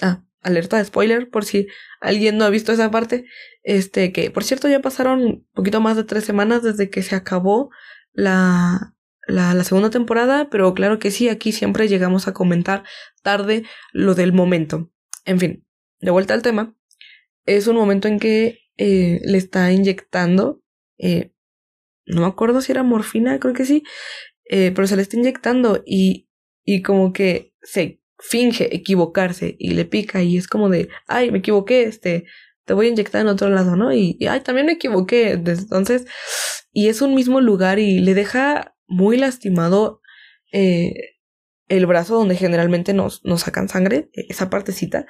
Ah, 0.00 0.24
alerta 0.42 0.76
de 0.76 0.84
spoiler 0.84 1.30
por 1.30 1.44
si 1.44 1.66
alguien 2.00 2.36
no 2.36 2.44
ha 2.44 2.50
visto 2.50 2.70
esa 2.70 2.90
parte. 2.90 3.24
Este, 3.62 4.12
que 4.12 4.30
por 4.30 4.44
cierto 4.44 4.68
ya 4.68 4.80
pasaron 4.80 5.20
un 5.20 5.48
poquito 5.54 5.80
más 5.80 5.96
de 5.96 6.04
tres 6.04 6.24
semanas 6.24 6.62
desde 6.62 6.90
que 6.90 7.02
se 7.02 7.16
acabó 7.16 7.70
la, 8.12 8.94
la, 9.26 9.64
segunda 9.64 9.90
temporada, 9.90 10.48
pero 10.50 10.74
claro 10.74 10.98
que 10.98 11.10
sí, 11.10 11.28
aquí 11.28 11.50
siempre 11.50 11.88
llegamos 11.88 12.28
a 12.28 12.34
comentar 12.34 12.84
tarde 13.22 13.64
lo 13.92 14.14
del 14.14 14.32
momento. 14.32 14.90
En 15.24 15.40
fin, 15.40 15.66
de 16.00 16.10
vuelta 16.10 16.34
al 16.34 16.42
tema, 16.42 16.76
es 17.46 17.66
un 17.66 17.76
momento 17.76 18.06
en 18.06 18.18
que 18.18 18.60
eh, 18.76 19.20
le 19.24 19.38
está 19.38 19.72
inyectando, 19.72 20.62
eh, 20.98 21.32
no 22.06 22.22
me 22.22 22.26
acuerdo 22.26 22.60
si 22.60 22.72
era 22.72 22.82
morfina, 22.82 23.38
creo 23.40 23.54
que 23.54 23.64
sí, 23.64 23.82
eh, 24.50 24.72
pero 24.74 24.86
se 24.86 24.96
le 24.96 25.02
está 25.02 25.16
inyectando 25.16 25.82
y, 25.86 26.28
y 26.64 26.82
como 26.82 27.12
que 27.12 27.54
se 27.62 28.00
finge 28.18 28.74
equivocarse 28.74 29.56
y 29.58 29.70
le 29.72 29.84
pica 29.84 30.22
y 30.22 30.36
es 30.36 30.48
como 30.48 30.68
de, 30.68 30.88
ay, 31.06 31.30
me 31.30 31.38
equivoqué, 31.38 31.84
este, 31.84 32.24
te 32.64 32.74
voy 32.74 32.86
a 32.86 32.90
inyectar 32.90 33.20
en 33.20 33.28
otro 33.28 33.50
lado, 33.50 33.76
¿no? 33.76 33.92
Y, 33.92 34.18
ay, 34.28 34.40
también 34.40 34.66
me 34.66 34.72
equivoqué. 34.72 35.32
Entonces, 35.32 36.06
y 36.72 36.88
es 36.88 37.02
un 37.02 37.14
mismo 37.14 37.40
lugar 37.40 37.78
y 37.78 38.00
le 38.00 38.14
deja 38.14 38.74
muy 38.86 39.16
lastimado 39.16 40.00
eh, 40.52 41.13
el 41.68 41.86
brazo 41.86 42.16
donde 42.16 42.36
generalmente 42.36 42.92
nos, 42.92 43.24
nos 43.24 43.42
sacan 43.42 43.68
sangre, 43.68 44.10
esa 44.12 44.50
partecita. 44.50 45.06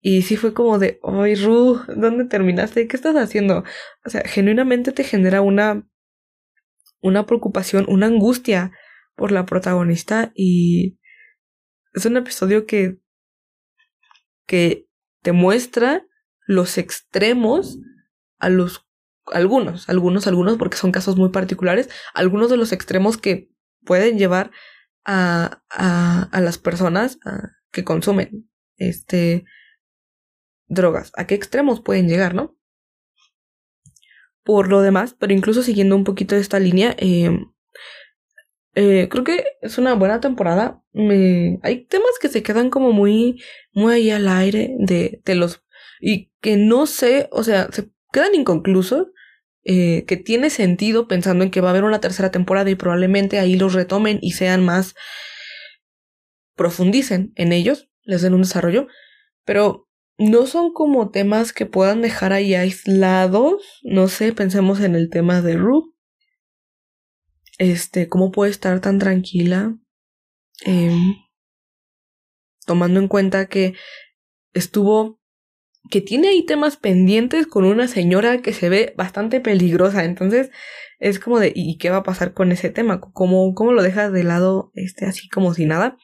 Y 0.00 0.22
sí 0.22 0.36
fue 0.36 0.54
como 0.54 0.78
de, 0.78 1.00
ay, 1.02 1.34
Ru, 1.34 1.80
¿dónde 1.96 2.26
terminaste? 2.26 2.86
¿Qué 2.86 2.96
estás 2.96 3.16
haciendo? 3.16 3.64
O 4.04 4.10
sea, 4.10 4.22
genuinamente 4.24 4.92
te 4.92 5.04
genera 5.04 5.40
una 5.40 5.86
una 7.06 7.26
preocupación, 7.26 7.84
una 7.88 8.06
angustia 8.06 8.72
por 9.14 9.32
la 9.32 9.46
protagonista 9.46 10.32
y 10.34 10.98
es 11.94 12.04
un 12.04 12.16
episodio 12.16 12.66
que, 12.66 12.98
que 14.46 14.88
te 15.22 15.32
muestra 15.32 16.06
los 16.46 16.78
extremos 16.78 17.78
a 18.38 18.48
los 18.48 18.86
algunos, 19.32 19.88
algunos, 19.88 20.28
algunos, 20.28 20.56
porque 20.56 20.76
son 20.76 20.92
casos 20.92 21.16
muy 21.16 21.30
particulares, 21.30 21.88
algunos 22.14 22.48
de 22.48 22.56
los 22.56 22.70
extremos 22.70 23.16
que 23.16 23.50
pueden 23.84 24.18
llevar 24.18 24.52
a, 25.06 25.62
a, 25.70 26.28
a 26.30 26.40
las 26.40 26.58
personas 26.58 27.18
que 27.70 27.84
consumen 27.84 28.50
este 28.76 29.44
drogas. 30.68 31.12
¿A 31.16 31.26
qué 31.26 31.34
extremos 31.34 31.80
pueden 31.80 32.08
llegar, 32.08 32.34
no? 32.34 32.58
Por 34.42 34.68
lo 34.68 34.80
demás, 34.82 35.16
pero 35.18 35.32
incluso 35.32 35.62
siguiendo 35.62 35.96
un 35.96 36.04
poquito 36.04 36.36
esta 36.36 36.58
línea, 36.58 36.94
eh, 36.98 37.30
eh, 38.74 39.08
creo 39.10 39.24
que 39.24 39.44
es 39.60 39.78
una 39.78 39.94
buena 39.94 40.20
temporada. 40.20 40.82
Me... 40.92 41.58
Hay 41.62 41.86
temas 41.86 42.18
que 42.20 42.28
se 42.28 42.42
quedan 42.42 42.70
como 42.70 42.92
muy, 42.92 43.42
muy 43.72 43.94
ahí 43.94 44.10
al 44.10 44.28
aire 44.28 44.74
de, 44.78 45.22
de 45.24 45.34
los... 45.34 45.64
Y 46.00 46.30
que 46.40 46.56
no 46.56 46.86
sé, 46.86 47.28
o 47.32 47.42
sea, 47.42 47.68
se 47.72 47.90
quedan 48.12 48.34
inconclusos. 48.34 49.06
Eh, 49.68 50.04
que 50.06 50.16
tiene 50.16 50.48
sentido 50.50 51.08
pensando 51.08 51.42
en 51.42 51.50
que 51.50 51.60
va 51.60 51.68
a 51.68 51.70
haber 51.72 51.82
una 51.82 52.00
tercera 52.00 52.30
temporada 52.30 52.70
y 52.70 52.76
probablemente 52.76 53.40
ahí 53.40 53.56
los 53.56 53.74
retomen 53.74 54.18
y 54.22 54.32
sean 54.32 54.64
más... 54.64 54.94
profundicen 56.54 57.32
en 57.34 57.52
ellos, 57.52 57.88
les 58.04 58.22
den 58.22 58.34
un 58.34 58.42
desarrollo. 58.42 58.86
Pero 59.44 59.88
no 60.18 60.46
son 60.46 60.72
como 60.72 61.10
temas 61.10 61.52
que 61.52 61.66
puedan 61.66 62.00
dejar 62.00 62.32
ahí 62.32 62.54
aislados. 62.54 63.80
No 63.82 64.08
sé, 64.08 64.32
pensemos 64.32 64.80
en 64.80 64.94
el 64.94 65.10
tema 65.10 65.42
de 65.42 65.56
Rue 65.56 65.96
este, 67.58 68.08
cómo 68.08 68.30
puede 68.30 68.50
estar 68.50 68.80
tan 68.80 68.98
tranquila, 68.98 69.76
em, 70.64 71.14
tomando 72.66 73.00
en 73.00 73.08
cuenta 73.08 73.46
que 73.46 73.74
estuvo, 74.52 75.20
que 75.90 76.00
tiene 76.00 76.28
ahí 76.28 76.44
temas 76.44 76.76
pendientes 76.76 77.46
con 77.46 77.64
una 77.64 77.88
señora 77.88 78.42
que 78.42 78.52
se 78.52 78.68
ve 78.68 78.94
bastante 78.96 79.40
peligrosa, 79.40 80.04
entonces 80.04 80.50
es 80.98 81.18
como 81.18 81.38
de, 81.38 81.52
¿y 81.54 81.78
qué 81.78 81.90
va 81.90 81.98
a 81.98 82.02
pasar 82.02 82.32
con 82.32 82.52
ese 82.52 82.70
tema? 82.70 83.00
¿Cómo, 83.00 83.54
cómo 83.54 83.72
lo 83.72 83.82
dejas 83.82 84.12
de 84.12 84.24
lado, 84.24 84.70
este, 84.74 85.04
así 85.04 85.28
como 85.28 85.54
si 85.54 85.66
nada? 85.66 85.96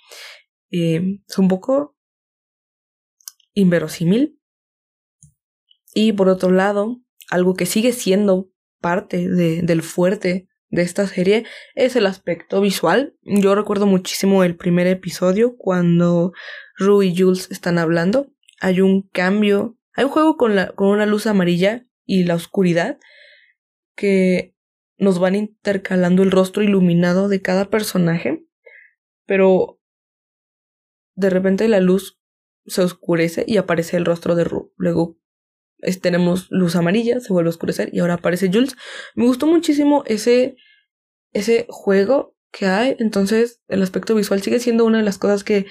Em, 0.70 1.22
es 1.28 1.38
un 1.38 1.48
poco 1.48 1.96
inverosímil. 3.54 4.38
Y 5.94 6.12
por 6.12 6.28
otro 6.28 6.50
lado, 6.50 7.00
algo 7.30 7.54
que 7.54 7.66
sigue 7.66 7.92
siendo 7.92 8.50
parte 8.80 9.28
de, 9.28 9.62
del 9.62 9.82
fuerte 9.82 10.48
de 10.70 10.82
esta 10.82 11.06
serie 11.06 11.44
es 11.74 11.96
el 11.96 12.06
aspecto 12.06 12.60
visual. 12.60 13.14
Yo 13.22 13.54
recuerdo 13.54 13.86
muchísimo 13.86 14.42
el 14.42 14.56
primer 14.56 14.86
episodio 14.86 15.56
cuando 15.56 16.32
Rue 16.76 17.06
y 17.06 17.16
Jules 17.16 17.50
están 17.50 17.78
hablando. 17.78 18.32
Hay 18.64 18.80
un 18.80 19.02
cambio, 19.02 19.76
hay 19.92 20.04
un 20.04 20.10
juego 20.10 20.36
con, 20.36 20.54
la, 20.54 20.68
con 20.70 20.86
una 20.86 21.04
luz 21.04 21.26
amarilla 21.26 21.84
y 22.06 22.22
la 22.22 22.36
oscuridad 22.36 23.00
que 23.96 24.54
nos 24.98 25.18
van 25.18 25.34
intercalando 25.34 26.22
el 26.22 26.30
rostro 26.30 26.62
iluminado 26.62 27.28
de 27.28 27.42
cada 27.42 27.70
personaje, 27.70 28.46
pero 29.26 29.80
de 31.16 31.28
repente 31.28 31.66
la 31.66 31.80
luz 31.80 32.20
se 32.64 32.82
oscurece 32.82 33.44
y 33.48 33.56
aparece 33.56 33.96
el 33.96 34.04
rostro 34.04 34.36
de 34.36 34.44
Rue. 34.44 34.70
Luego 34.76 35.18
tenemos 36.00 36.46
luz 36.50 36.76
amarilla, 36.76 37.18
se 37.18 37.32
vuelve 37.32 37.48
a 37.48 37.50
oscurecer 37.50 37.90
y 37.92 37.98
ahora 37.98 38.14
aparece 38.14 38.48
Jules. 38.52 38.76
Me 39.16 39.26
gustó 39.26 39.48
muchísimo 39.48 40.04
ese, 40.06 40.54
ese 41.32 41.66
juego 41.68 42.36
que 42.52 42.66
hay, 42.66 42.96
entonces 42.98 43.62
el 43.66 43.82
aspecto 43.82 44.14
visual 44.14 44.42
sigue 44.42 44.60
siendo 44.60 44.84
una 44.84 44.98
de 44.98 45.04
las 45.04 45.18
cosas 45.18 45.42
que, 45.42 45.66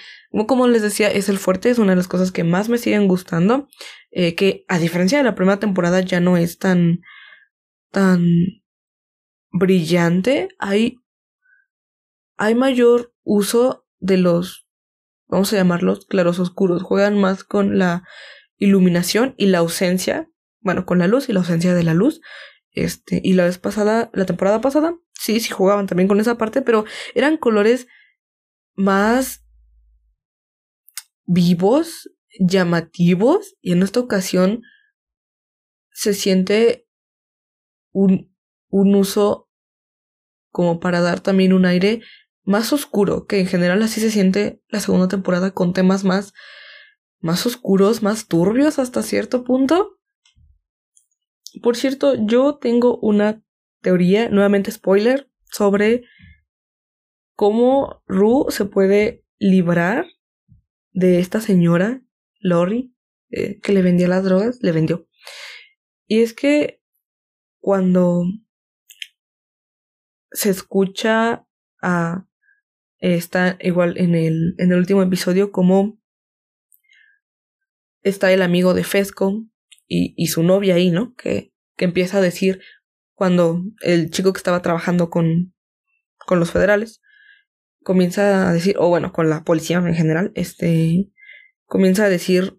como 0.47 0.67
les 0.67 0.81
decía, 0.81 1.09
es 1.11 1.29
el 1.29 1.37
fuerte, 1.37 1.69
es 1.69 1.77
una 1.77 1.91
de 1.91 1.97
las 1.97 2.07
cosas 2.07 2.31
que 2.31 2.43
más 2.43 2.69
me 2.69 2.79
siguen 2.79 3.07
gustando, 3.07 3.67
eh, 4.09 4.35
que 4.35 4.65
a 4.67 4.79
diferencia 4.79 5.19
de 5.19 5.23
la 5.23 5.35
primera 5.35 5.59
temporada 5.59 6.01
ya 6.01 6.19
no 6.19 6.37
es 6.37 6.57
tan, 6.57 7.01
tan 7.91 8.25
brillante, 9.51 10.49
hay, 10.57 10.97
hay 12.35 12.55
mayor 12.55 13.13
uso 13.23 13.85
de 13.99 14.17
los, 14.17 14.67
vamos 15.27 15.53
a 15.53 15.57
llamarlos 15.57 16.07
claros 16.07 16.39
oscuros, 16.39 16.81
juegan 16.81 17.19
más 17.19 17.43
con 17.43 17.77
la 17.77 18.03
iluminación 18.57 19.35
y 19.37 19.47
la 19.47 19.59
ausencia, 19.59 20.29
bueno, 20.61 20.85
con 20.85 20.97
la 20.97 21.07
luz 21.07 21.29
y 21.29 21.33
la 21.33 21.39
ausencia 21.39 21.75
de 21.75 21.83
la 21.83 21.93
luz. 21.93 22.21
Este, 22.71 23.21
y 23.23 23.33
la 23.33 23.45
vez 23.45 23.57
pasada, 23.57 24.09
la 24.13 24.25
temporada 24.25 24.61
pasada, 24.61 24.95
sí, 25.13 25.39
sí 25.39 25.49
jugaban 25.49 25.87
también 25.87 26.07
con 26.07 26.19
esa 26.19 26.37
parte, 26.37 26.61
pero 26.61 26.85
eran 27.15 27.37
colores 27.37 27.87
más 28.75 29.43
vivos, 31.25 32.09
llamativos, 32.39 33.55
y 33.61 33.73
en 33.73 33.83
esta 33.83 33.99
ocasión 33.99 34.61
se 35.91 36.13
siente 36.13 36.87
un, 37.91 38.33
un 38.69 38.95
uso 38.95 39.49
como 40.49 40.79
para 40.79 41.01
dar 41.01 41.19
también 41.19 41.53
un 41.53 41.65
aire 41.65 42.01
más 42.43 42.73
oscuro, 42.73 43.25
que 43.25 43.39
en 43.39 43.47
general 43.47 43.81
así 43.83 44.01
se 44.01 44.11
siente 44.11 44.61
la 44.67 44.79
segunda 44.79 45.07
temporada 45.07 45.51
con 45.51 45.73
temas 45.73 46.03
más 46.03 46.33
más 47.21 47.45
oscuros, 47.45 48.01
más 48.01 48.27
turbios 48.27 48.79
hasta 48.79 49.03
cierto 49.03 49.43
punto. 49.43 49.99
Por 51.61 51.75
cierto, 51.75 52.15
yo 52.15 52.57
tengo 52.57 52.97
una 52.99 53.43
teoría, 53.81 54.29
nuevamente 54.29 54.71
spoiler, 54.71 55.29
sobre 55.43 56.03
cómo 57.35 58.03
Rue 58.07 58.51
se 58.51 58.65
puede 58.65 59.25
librar 59.39 60.05
de 60.91 61.19
esta 61.19 61.41
señora, 61.41 62.01
Lori, 62.39 62.95
eh, 63.31 63.59
que 63.59 63.73
le 63.73 63.81
vendía 63.81 64.07
las 64.07 64.23
drogas, 64.23 64.59
le 64.61 64.71
vendió. 64.71 65.07
Y 66.07 66.21
es 66.21 66.33
que 66.33 66.81
cuando 67.59 68.23
se 70.31 70.49
escucha 70.49 71.47
a 71.81 72.27
está 72.99 73.57
igual 73.61 73.97
en 73.97 74.15
el, 74.15 74.55
en 74.57 74.71
el 74.71 74.77
último 74.77 75.01
episodio 75.01 75.51
como 75.51 75.99
está 78.03 78.31
el 78.31 78.41
amigo 78.41 78.73
de 78.73 78.83
Fesco 78.83 79.43
y, 79.93 80.13
y 80.15 80.27
su 80.27 80.41
novia 80.41 80.75
ahí, 80.75 80.89
¿no? 80.89 81.13
Que, 81.15 81.51
que 81.75 81.83
empieza 81.83 82.19
a 82.19 82.21
decir 82.21 82.61
cuando 83.13 83.61
el 83.81 84.09
chico 84.09 84.31
que 84.31 84.37
estaba 84.37 84.61
trabajando 84.61 85.09
con, 85.09 85.53
con 86.25 86.39
los 86.39 86.51
federales 86.51 87.01
comienza 87.83 88.47
a 88.47 88.53
decir, 88.53 88.77
o 88.79 88.87
bueno, 88.87 89.11
con 89.11 89.29
la 89.29 89.43
policía 89.43 89.79
en 89.79 89.93
general, 89.93 90.31
este, 90.33 91.09
comienza 91.65 92.05
a 92.05 92.09
decir, 92.09 92.57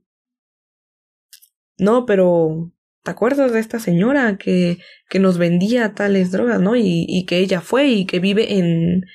no, 1.78 2.04
pero 2.04 2.70
¿te 3.02 3.10
acuerdas 3.10 3.50
de 3.52 3.60
esta 3.60 3.78
señora 3.78 4.36
que, 4.36 4.78
que 5.08 5.18
nos 5.18 5.38
vendía 5.38 5.94
tales 5.94 6.32
drogas, 6.32 6.60
no? 6.60 6.76
Y, 6.76 7.06
y 7.08 7.24
que 7.24 7.38
ella 7.38 7.62
fue 7.62 7.88
y 7.88 8.04
que 8.04 8.20
vive 8.20 8.58
en, 8.58 9.06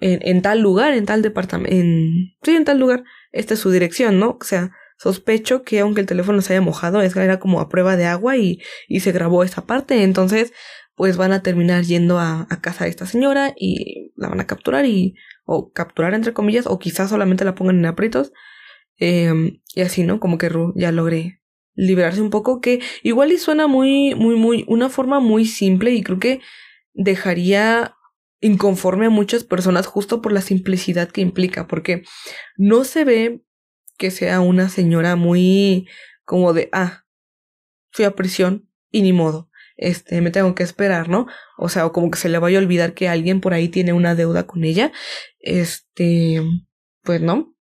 en, 0.00 0.20
en 0.22 0.40
tal 0.40 0.60
lugar, 0.60 0.94
en 0.94 1.04
tal 1.04 1.20
departamento, 1.20 1.76
en, 1.76 2.34
sí, 2.42 2.52
en 2.52 2.64
tal 2.64 2.78
lugar, 2.78 3.04
esta 3.30 3.52
es 3.54 3.60
su 3.60 3.70
dirección, 3.70 4.18
¿no? 4.18 4.38
O 4.40 4.44
sea, 4.44 4.72
Sospecho 5.02 5.64
que 5.64 5.80
aunque 5.80 6.00
el 6.00 6.06
teléfono 6.06 6.40
se 6.42 6.52
haya 6.52 6.60
mojado, 6.60 7.02
era 7.02 7.40
como 7.40 7.60
a 7.60 7.68
prueba 7.68 7.96
de 7.96 8.04
agua 8.04 8.36
y, 8.36 8.60
y 8.86 9.00
se 9.00 9.10
grabó 9.10 9.42
esa 9.42 9.66
parte. 9.66 10.04
Entonces, 10.04 10.52
pues 10.94 11.16
van 11.16 11.32
a 11.32 11.42
terminar 11.42 11.82
yendo 11.82 12.20
a, 12.20 12.46
a, 12.48 12.60
casa 12.60 12.84
de 12.84 12.90
esta 12.90 13.04
señora 13.04 13.52
y 13.56 14.12
la 14.14 14.28
van 14.28 14.38
a 14.38 14.46
capturar 14.46 14.86
y, 14.86 15.16
o 15.44 15.72
capturar 15.72 16.14
entre 16.14 16.32
comillas, 16.32 16.68
o 16.68 16.78
quizás 16.78 17.10
solamente 17.10 17.44
la 17.44 17.56
pongan 17.56 17.80
en 17.80 17.86
aprietos. 17.86 18.32
Eh, 19.00 19.58
y 19.74 19.80
así, 19.80 20.04
¿no? 20.04 20.20
Como 20.20 20.38
que 20.38 20.48
Ru 20.48 20.72
ya 20.76 20.92
logré 20.92 21.40
liberarse 21.74 22.20
un 22.20 22.30
poco, 22.30 22.60
que 22.60 22.80
igual 23.02 23.32
y 23.32 23.38
suena 23.38 23.66
muy, 23.66 24.14
muy, 24.14 24.36
muy, 24.36 24.64
una 24.68 24.88
forma 24.88 25.18
muy 25.18 25.46
simple 25.46 25.90
y 25.90 26.04
creo 26.04 26.20
que 26.20 26.40
dejaría 26.94 27.96
inconforme 28.40 29.06
a 29.06 29.10
muchas 29.10 29.42
personas 29.42 29.88
justo 29.88 30.22
por 30.22 30.30
la 30.30 30.42
simplicidad 30.42 31.10
que 31.10 31.22
implica, 31.22 31.66
porque 31.66 32.04
no 32.56 32.84
se 32.84 33.02
ve 33.04 33.42
que 33.96 34.10
sea 34.10 34.40
una 34.40 34.68
señora 34.68 35.16
muy 35.16 35.88
como 36.24 36.52
de, 36.52 36.68
ah, 36.72 37.04
fui 37.90 38.04
a 38.04 38.14
prisión 38.14 38.68
y 38.90 39.02
ni 39.02 39.12
modo, 39.12 39.50
este, 39.76 40.20
me 40.20 40.30
tengo 40.30 40.54
que 40.54 40.62
esperar, 40.62 41.08
¿no? 41.08 41.26
O 41.58 41.68
sea, 41.68 41.86
o 41.86 41.92
como 41.92 42.10
que 42.10 42.18
se 42.18 42.28
le 42.28 42.38
vaya 42.38 42.58
a 42.58 42.62
olvidar 42.62 42.94
que 42.94 43.08
alguien 43.08 43.40
por 43.40 43.54
ahí 43.54 43.68
tiene 43.68 43.92
una 43.92 44.14
deuda 44.14 44.46
con 44.46 44.64
ella, 44.64 44.92
este, 45.40 46.42
pues 47.02 47.20
no. 47.20 47.54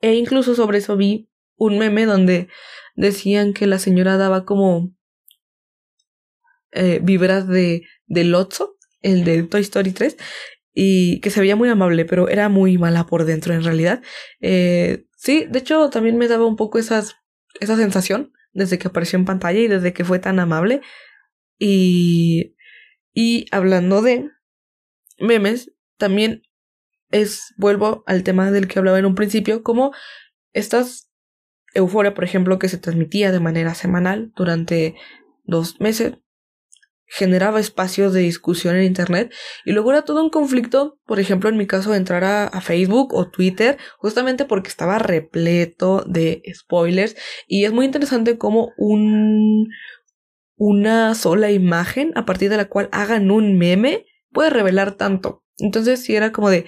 E 0.00 0.14
incluso 0.14 0.54
sobre 0.54 0.78
eso 0.78 0.96
vi 0.96 1.30
un 1.56 1.78
meme 1.78 2.06
donde 2.06 2.48
decían 2.94 3.52
que 3.52 3.66
la 3.66 3.78
señora 3.78 4.16
daba 4.16 4.44
como 4.44 4.94
eh, 6.72 7.00
vibras 7.02 7.48
de, 7.48 7.86
de 8.06 8.24
Lotso, 8.24 8.76
el 9.00 9.24
de 9.24 9.42
Toy 9.44 9.62
Story 9.62 9.92
3, 9.92 10.16
y 10.76 11.20
que 11.20 11.30
se 11.30 11.40
veía 11.40 11.56
muy 11.56 11.68
amable, 11.70 12.04
pero 12.04 12.28
era 12.28 12.48
muy 12.48 12.78
mala 12.78 13.06
por 13.06 13.24
dentro 13.24 13.54
en 13.54 13.64
realidad. 13.64 14.02
Eh, 14.40 15.06
Sí, 15.16 15.46
de 15.50 15.58
hecho 15.58 15.90
también 15.90 16.18
me 16.18 16.28
daba 16.28 16.46
un 16.46 16.54
poco 16.54 16.78
esas, 16.78 17.16
esa 17.58 17.76
sensación 17.76 18.32
desde 18.52 18.78
que 18.78 18.86
apareció 18.86 19.18
en 19.18 19.24
pantalla 19.24 19.58
y 19.58 19.66
desde 19.66 19.92
que 19.92 20.04
fue 20.04 20.20
tan 20.20 20.38
amable. 20.38 20.82
Y, 21.58 22.54
Y 23.12 23.46
hablando 23.50 24.02
de 24.02 24.30
memes, 25.18 25.72
también 25.96 26.42
es, 27.10 27.54
vuelvo 27.56 28.04
al 28.06 28.22
tema 28.22 28.52
del 28.52 28.68
que 28.68 28.78
hablaba 28.78 28.98
en 28.98 29.06
un 29.06 29.16
principio, 29.16 29.62
como 29.64 29.92
estas 30.52 31.10
euforia, 31.74 32.14
por 32.14 32.24
ejemplo, 32.24 32.58
que 32.58 32.68
se 32.68 32.78
transmitía 32.78 33.32
de 33.32 33.40
manera 33.40 33.74
semanal 33.74 34.32
durante 34.36 34.94
dos 35.44 35.80
meses, 35.80 36.18
generaba 37.06 37.60
espacios 37.60 38.12
de 38.12 38.20
discusión 38.20 38.76
en 38.76 38.84
Internet 38.84 39.32
y 39.64 39.72
luego 39.72 39.90
era 39.92 40.02
todo 40.02 40.22
un 40.22 40.30
conflicto, 40.30 40.98
por 41.06 41.20
ejemplo, 41.20 41.48
en 41.48 41.56
mi 41.56 41.66
caso, 41.66 41.94
entrar 41.94 42.24
a, 42.24 42.60
Facebook 42.60 43.14
o 43.14 43.28
Twitter, 43.30 43.78
justamente 43.98 44.44
porque 44.44 44.68
estaba 44.68 44.98
repleto 44.98 46.02
de 46.06 46.42
spoilers 46.52 47.16
y 47.46 47.64
es 47.64 47.72
muy 47.72 47.86
interesante 47.86 48.38
como 48.38 48.72
un, 48.76 49.68
una 50.56 51.14
sola 51.14 51.50
imagen 51.50 52.12
a 52.16 52.24
partir 52.24 52.50
de 52.50 52.56
la 52.56 52.64
cual 52.64 52.88
hagan 52.92 53.30
un 53.30 53.56
meme 53.56 54.06
puede 54.32 54.50
revelar 54.50 54.92
tanto. 54.92 55.44
Entonces, 55.58 56.02
si 56.02 56.14
era 56.16 56.32
como 56.32 56.50
de, 56.50 56.66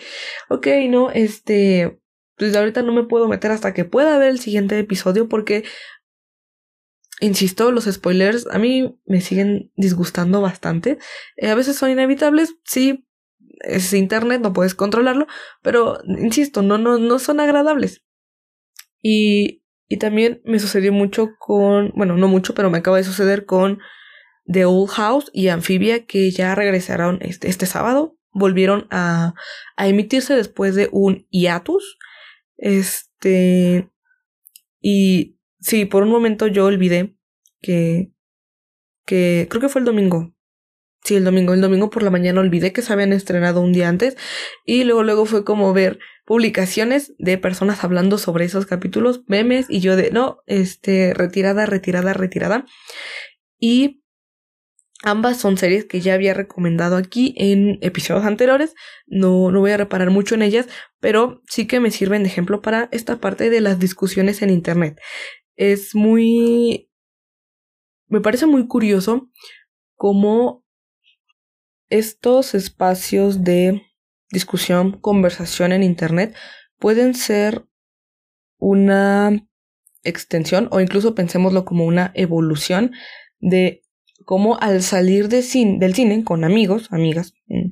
ok, 0.48 0.66
no, 0.88 1.10
este, 1.10 1.98
pues 2.36 2.54
ahorita 2.56 2.82
no 2.82 2.92
me 2.92 3.04
puedo 3.04 3.28
meter 3.28 3.50
hasta 3.50 3.74
que 3.74 3.84
pueda 3.84 4.16
ver 4.18 4.30
el 4.30 4.38
siguiente 4.38 4.78
episodio 4.78 5.28
porque, 5.28 5.64
insisto, 7.20 7.72
los 7.72 7.84
spoilers 7.84 8.46
a 8.50 8.58
mí 8.58 8.98
me 9.06 9.20
siguen 9.20 9.72
disgustando 9.76 10.40
bastante. 10.40 10.98
Eh, 11.36 11.48
a 11.48 11.54
veces 11.54 11.76
son 11.76 11.90
inevitables, 11.90 12.56
sí, 12.64 13.06
es 13.60 13.92
internet, 13.92 14.40
no 14.40 14.52
puedes 14.52 14.74
controlarlo, 14.74 15.26
pero, 15.62 15.98
insisto, 16.06 16.62
no, 16.62 16.78
no, 16.78 16.98
no 16.98 17.18
son 17.18 17.40
agradables. 17.40 18.04
Y, 19.02 19.64
y 19.88 19.96
también 19.96 20.42
me 20.44 20.58
sucedió 20.58 20.92
mucho 20.92 21.30
con, 21.38 21.92
bueno, 21.96 22.16
no 22.16 22.28
mucho, 22.28 22.54
pero 22.54 22.70
me 22.70 22.78
acaba 22.78 22.98
de 22.98 23.04
suceder 23.04 23.46
con 23.46 23.80
The 24.46 24.64
Old 24.64 24.90
House 24.90 25.30
y 25.32 25.48
Amphibia 25.48 26.06
que 26.06 26.30
ya 26.30 26.54
regresaron 26.54 27.18
este, 27.20 27.48
este 27.48 27.66
sábado 27.66 28.18
volvieron 28.38 28.86
a, 28.90 29.34
a 29.76 29.88
emitirse 29.88 30.34
después 30.34 30.74
de 30.74 30.88
un 30.92 31.26
hiatus. 31.30 31.98
Este. 32.56 33.90
Y 34.80 35.37
sí, 35.60 35.84
por 35.84 36.02
un 36.02 36.10
momento 36.10 36.46
yo 36.46 36.66
olvidé 36.66 37.16
que. 37.60 38.12
que 39.06 39.46
creo 39.50 39.60
que 39.60 39.68
fue 39.68 39.80
el 39.80 39.84
domingo. 39.84 40.34
Sí, 41.04 41.14
el 41.14 41.24
domingo, 41.24 41.54
el 41.54 41.60
domingo 41.60 41.90
por 41.90 42.02
la 42.02 42.10
mañana 42.10 42.40
olvidé 42.40 42.72
que 42.72 42.82
se 42.82 42.92
habían 42.92 43.12
estrenado 43.12 43.60
un 43.60 43.72
día 43.72 43.88
antes 43.88 44.16
y 44.66 44.84
luego 44.84 45.04
luego 45.04 45.26
fue 45.26 45.44
como 45.44 45.72
ver 45.72 46.00
publicaciones 46.26 47.14
de 47.18 47.38
personas 47.38 47.84
hablando 47.84 48.18
sobre 48.18 48.44
esos 48.44 48.66
capítulos, 48.66 49.22
memes 49.28 49.66
y 49.70 49.80
yo 49.80 49.96
de 49.96 50.10
no, 50.10 50.42
este, 50.46 51.14
retirada, 51.14 51.66
retirada, 51.66 52.12
retirada. 52.12 52.66
Y 53.58 54.02
Ambas 55.04 55.36
son 55.36 55.56
series 55.58 55.84
que 55.84 56.00
ya 56.00 56.14
había 56.14 56.34
recomendado 56.34 56.96
aquí 56.96 57.32
en 57.36 57.78
episodios 57.82 58.24
anteriores. 58.26 58.74
No, 59.06 59.52
no 59.52 59.60
voy 59.60 59.70
a 59.70 59.76
reparar 59.76 60.10
mucho 60.10 60.34
en 60.34 60.42
ellas, 60.42 60.66
pero 60.98 61.40
sí 61.46 61.68
que 61.68 61.78
me 61.78 61.92
sirven 61.92 62.24
de 62.24 62.28
ejemplo 62.28 62.60
para 62.60 62.88
esta 62.90 63.20
parte 63.20 63.48
de 63.48 63.60
las 63.60 63.78
discusiones 63.78 64.42
en 64.42 64.50
Internet. 64.50 64.98
Es 65.58 65.96
muy... 65.96 66.88
Me 68.06 68.20
parece 68.20 68.46
muy 68.46 68.68
curioso 68.68 69.28
cómo 69.96 70.64
estos 71.90 72.54
espacios 72.54 73.42
de 73.42 73.82
discusión, 74.30 74.92
conversación 75.00 75.72
en 75.72 75.82
Internet 75.82 76.36
pueden 76.78 77.14
ser 77.14 77.66
una 78.58 79.48
extensión 80.04 80.68
o 80.70 80.80
incluso 80.80 81.16
pensémoslo 81.16 81.64
como 81.64 81.86
una 81.86 82.12
evolución 82.14 82.92
de 83.40 83.82
como 84.24 84.58
al 84.60 84.82
salir 84.82 85.28
de 85.28 85.42
del 85.78 85.94
cine 85.94 86.22
con 86.22 86.44
amigos, 86.44 86.86
amigas, 86.92 87.34
mm, 87.46 87.70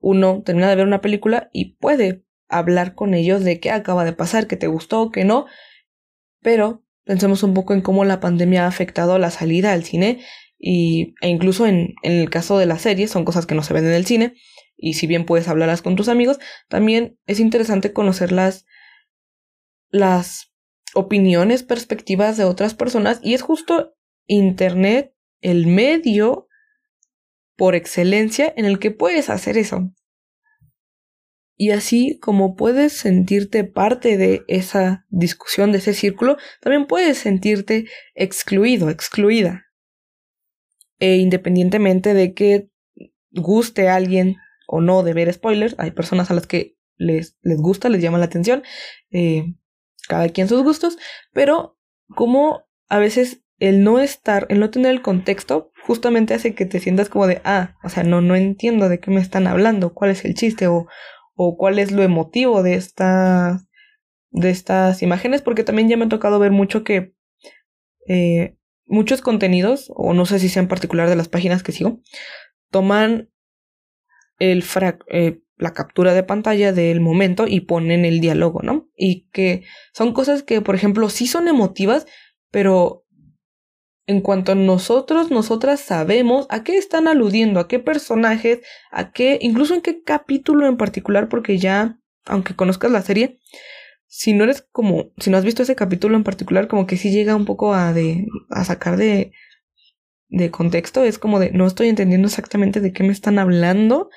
uno 0.00 0.42
termina 0.44 0.68
de 0.68 0.76
ver 0.76 0.86
una 0.86 1.00
película 1.00 1.50
y 1.52 1.76
puede 1.76 2.24
hablar 2.48 2.96
con 2.96 3.14
ellos 3.14 3.44
de 3.44 3.60
qué 3.60 3.70
acaba 3.70 4.04
de 4.04 4.12
pasar, 4.12 4.48
qué 4.48 4.56
te 4.56 4.66
gustó, 4.66 5.10
qué 5.12 5.24
no, 5.24 5.46
pero 6.40 6.82
pensemos 7.08 7.42
un 7.42 7.54
poco 7.54 7.72
en 7.72 7.80
cómo 7.80 8.04
la 8.04 8.20
pandemia 8.20 8.64
ha 8.64 8.68
afectado 8.68 9.18
la 9.18 9.30
salida 9.30 9.72
al 9.72 9.82
cine 9.82 10.20
y, 10.58 11.14
e 11.22 11.28
incluso 11.28 11.66
en, 11.66 11.94
en 12.02 12.12
el 12.12 12.28
caso 12.28 12.58
de 12.58 12.66
las 12.66 12.82
series, 12.82 13.10
son 13.10 13.24
cosas 13.24 13.46
que 13.46 13.54
no 13.54 13.62
se 13.62 13.72
ven 13.72 13.86
en 13.86 13.94
el 13.94 14.04
cine, 14.04 14.34
y 14.76 14.92
si 14.92 15.06
bien 15.06 15.24
puedes 15.24 15.48
hablarlas 15.48 15.80
con 15.80 15.96
tus 15.96 16.10
amigos, 16.10 16.38
también 16.68 17.18
es 17.24 17.40
interesante 17.40 17.94
conocer 17.94 18.30
las, 18.30 18.66
las 19.88 20.52
opiniones, 20.92 21.62
perspectivas 21.62 22.36
de 22.36 22.44
otras 22.44 22.74
personas, 22.74 23.20
y 23.22 23.32
es 23.32 23.40
justo 23.40 23.94
Internet 24.26 25.14
el 25.40 25.66
medio 25.66 26.46
por 27.56 27.74
excelencia 27.74 28.52
en 28.54 28.66
el 28.66 28.78
que 28.78 28.90
puedes 28.90 29.30
hacer 29.30 29.56
eso. 29.56 29.94
Y 31.60 31.72
así 31.72 32.20
como 32.20 32.54
puedes 32.54 32.92
sentirte 32.92 33.64
parte 33.64 34.16
de 34.16 34.44
esa 34.46 35.04
discusión, 35.08 35.72
de 35.72 35.78
ese 35.78 35.92
círculo, 35.92 36.36
también 36.60 36.86
puedes 36.86 37.18
sentirte 37.18 37.88
excluido, 38.14 38.90
excluida. 38.90 39.66
E 41.00 41.16
independientemente 41.16 42.14
de 42.14 42.32
que 42.32 42.70
guste 43.32 43.88
a 43.88 43.96
alguien 43.96 44.36
o 44.68 44.80
no 44.80 45.02
de 45.02 45.14
ver 45.14 45.32
spoilers, 45.32 45.74
hay 45.78 45.90
personas 45.90 46.30
a 46.30 46.34
las 46.34 46.46
que 46.46 46.76
les, 46.96 47.36
les 47.42 47.58
gusta, 47.58 47.88
les 47.88 48.02
llama 48.02 48.18
la 48.18 48.26
atención, 48.26 48.62
eh, 49.10 49.54
cada 50.06 50.28
quien 50.28 50.46
sus 50.46 50.62
gustos, 50.62 50.96
pero 51.32 51.76
como 52.14 52.68
a 52.88 53.00
veces 53.00 53.42
el 53.58 53.82
no 53.82 53.98
estar, 53.98 54.46
el 54.48 54.60
no 54.60 54.70
tener 54.70 54.92
el 54.92 55.02
contexto, 55.02 55.72
justamente 55.82 56.34
hace 56.34 56.54
que 56.54 56.66
te 56.66 56.78
sientas 56.78 57.08
como 57.08 57.26
de, 57.26 57.40
ah, 57.42 57.74
o 57.82 57.88
sea, 57.88 58.04
no, 58.04 58.20
no 58.20 58.36
entiendo 58.36 58.88
de 58.88 59.00
qué 59.00 59.10
me 59.10 59.20
están 59.20 59.48
hablando, 59.48 59.92
cuál 59.92 60.12
es 60.12 60.24
el 60.24 60.34
chiste 60.34 60.68
o, 60.68 60.86
o 61.40 61.56
cuál 61.56 61.78
es 61.78 61.92
lo 61.92 62.02
emotivo 62.02 62.64
de 62.64 62.74
esta, 62.74 63.64
de 64.30 64.50
estas 64.50 65.02
imágenes, 65.04 65.40
porque 65.40 65.62
también 65.62 65.88
ya 65.88 65.96
me 65.96 66.06
ha 66.06 66.08
tocado 66.08 66.40
ver 66.40 66.50
mucho 66.50 66.82
que 66.82 67.14
eh, 68.08 68.56
muchos 68.86 69.20
contenidos, 69.20 69.92
o 69.94 70.14
no 70.14 70.26
sé 70.26 70.40
si 70.40 70.48
sea 70.48 70.62
en 70.62 70.68
particular 70.68 71.08
de 71.08 71.14
las 71.14 71.28
páginas 71.28 71.62
que 71.62 71.70
sigo, 71.70 72.00
toman 72.72 73.30
el 74.40 74.64
eh, 75.10 75.40
la 75.56 75.72
captura 75.74 76.12
de 76.12 76.24
pantalla 76.24 76.72
del 76.72 77.00
momento 77.00 77.46
y 77.46 77.60
ponen 77.60 78.04
el 78.04 78.18
diálogo, 78.18 78.60
¿no? 78.62 78.88
Y 78.96 79.28
que 79.30 79.62
son 79.94 80.12
cosas 80.12 80.42
que, 80.42 80.60
por 80.60 80.74
ejemplo, 80.74 81.08
sí 81.08 81.28
son 81.28 81.46
emotivas, 81.46 82.06
pero 82.50 83.04
en 84.08 84.22
cuanto 84.22 84.52
a 84.52 84.54
nosotros, 84.54 85.30
nosotras 85.30 85.80
sabemos 85.80 86.46
a 86.48 86.64
qué 86.64 86.78
están 86.78 87.08
aludiendo, 87.08 87.60
a 87.60 87.68
qué 87.68 87.78
personajes, 87.78 88.60
a 88.90 89.12
qué, 89.12 89.38
incluso 89.42 89.74
en 89.74 89.82
qué 89.82 90.02
capítulo 90.02 90.66
en 90.66 90.78
particular, 90.78 91.28
porque 91.28 91.58
ya, 91.58 92.00
aunque 92.24 92.56
conozcas 92.56 92.90
la 92.90 93.02
serie, 93.02 93.38
si 94.06 94.32
no 94.32 94.44
eres 94.44 94.66
como, 94.72 95.12
si 95.18 95.28
no 95.28 95.36
has 95.36 95.44
visto 95.44 95.62
ese 95.62 95.76
capítulo 95.76 96.16
en 96.16 96.24
particular, 96.24 96.68
como 96.68 96.86
que 96.86 96.96
sí 96.96 97.10
llega 97.10 97.36
un 97.36 97.44
poco 97.44 97.74
a 97.74 97.92
de, 97.92 98.26
a 98.48 98.64
sacar 98.64 98.96
de, 98.96 99.32
de 100.28 100.50
contexto, 100.50 101.04
es 101.04 101.18
como 101.18 101.38
de, 101.38 101.50
no 101.50 101.66
estoy 101.66 101.88
entendiendo 101.88 102.28
exactamente 102.28 102.80
de 102.80 102.94
qué 102.94 103.04
me 103.04 103.12
están 103.12 103.38
hablando. 103.38 104.08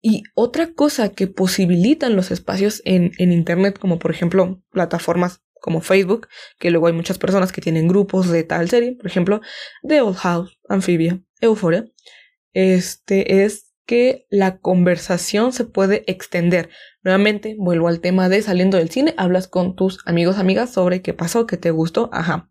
Y 0.00 0.22
otra 0.34 0.72
cosa 0.72 1.10
que 1.10 1.26
posibilitan 1.26 2.16
los 2.16 2.30
espacios 2.30 2.80
en, 2.86 3.12
en 3.18 3.32
Internet, 3.32 3.78
como 3.78 3.98
por 3.98 4.12
ejemplo 4.12 4.62
plataformas 4.70 5.42
como 5.64 5.80
Facebook, 5.80 6.28
que 6.58 6.70
luego 6.70 6.88
hay 6.88 6.92
muchas 6.92 7.16
personas 7.16 7.50
que 7.50 7.62
tienen 7.62 7.88
grupos 7.88 8.30
de 8.30 8.44
tal 8.44 8.68
serie, 8.68 8.96
por 8.96 9.06
ejemplo, 9.06 9.40
The 9.82 10.02
Old 10.02 10.18
House, 10.18 10.58
Amphibia, 10.68 11.22
Euphoria, 11.40 11.86
este 12.52 13.44
es 13.44 13.72
que 13.86 14.26
la 14.28 14.58
conversación 14.58 15.54
se 15.54 15.64
puede 15.64 16.04
extender. 16.06 16.68
Nuevamente, 17.02 17.56
vuelvo 17.58 17.88
al 17.88 18.00
tema 18.00 18.28
de 18.28 18.42
saliendo 18.42 18.76
del 18.76 18.90
cine, 18.90 19.14
hablas 19.16 19.48
con 19.48 19.74
tus 19.74 20.00
amigos, 20.04 20.36
amigas 20.36 20.70
sobre 20.70 21.00
qué 21.00 21.14
pasó, 21.14 21.46
qué 21.46 21.56
te 21.56 21.70
gustó, 21.70 22.10
ajá. 22.12 22.50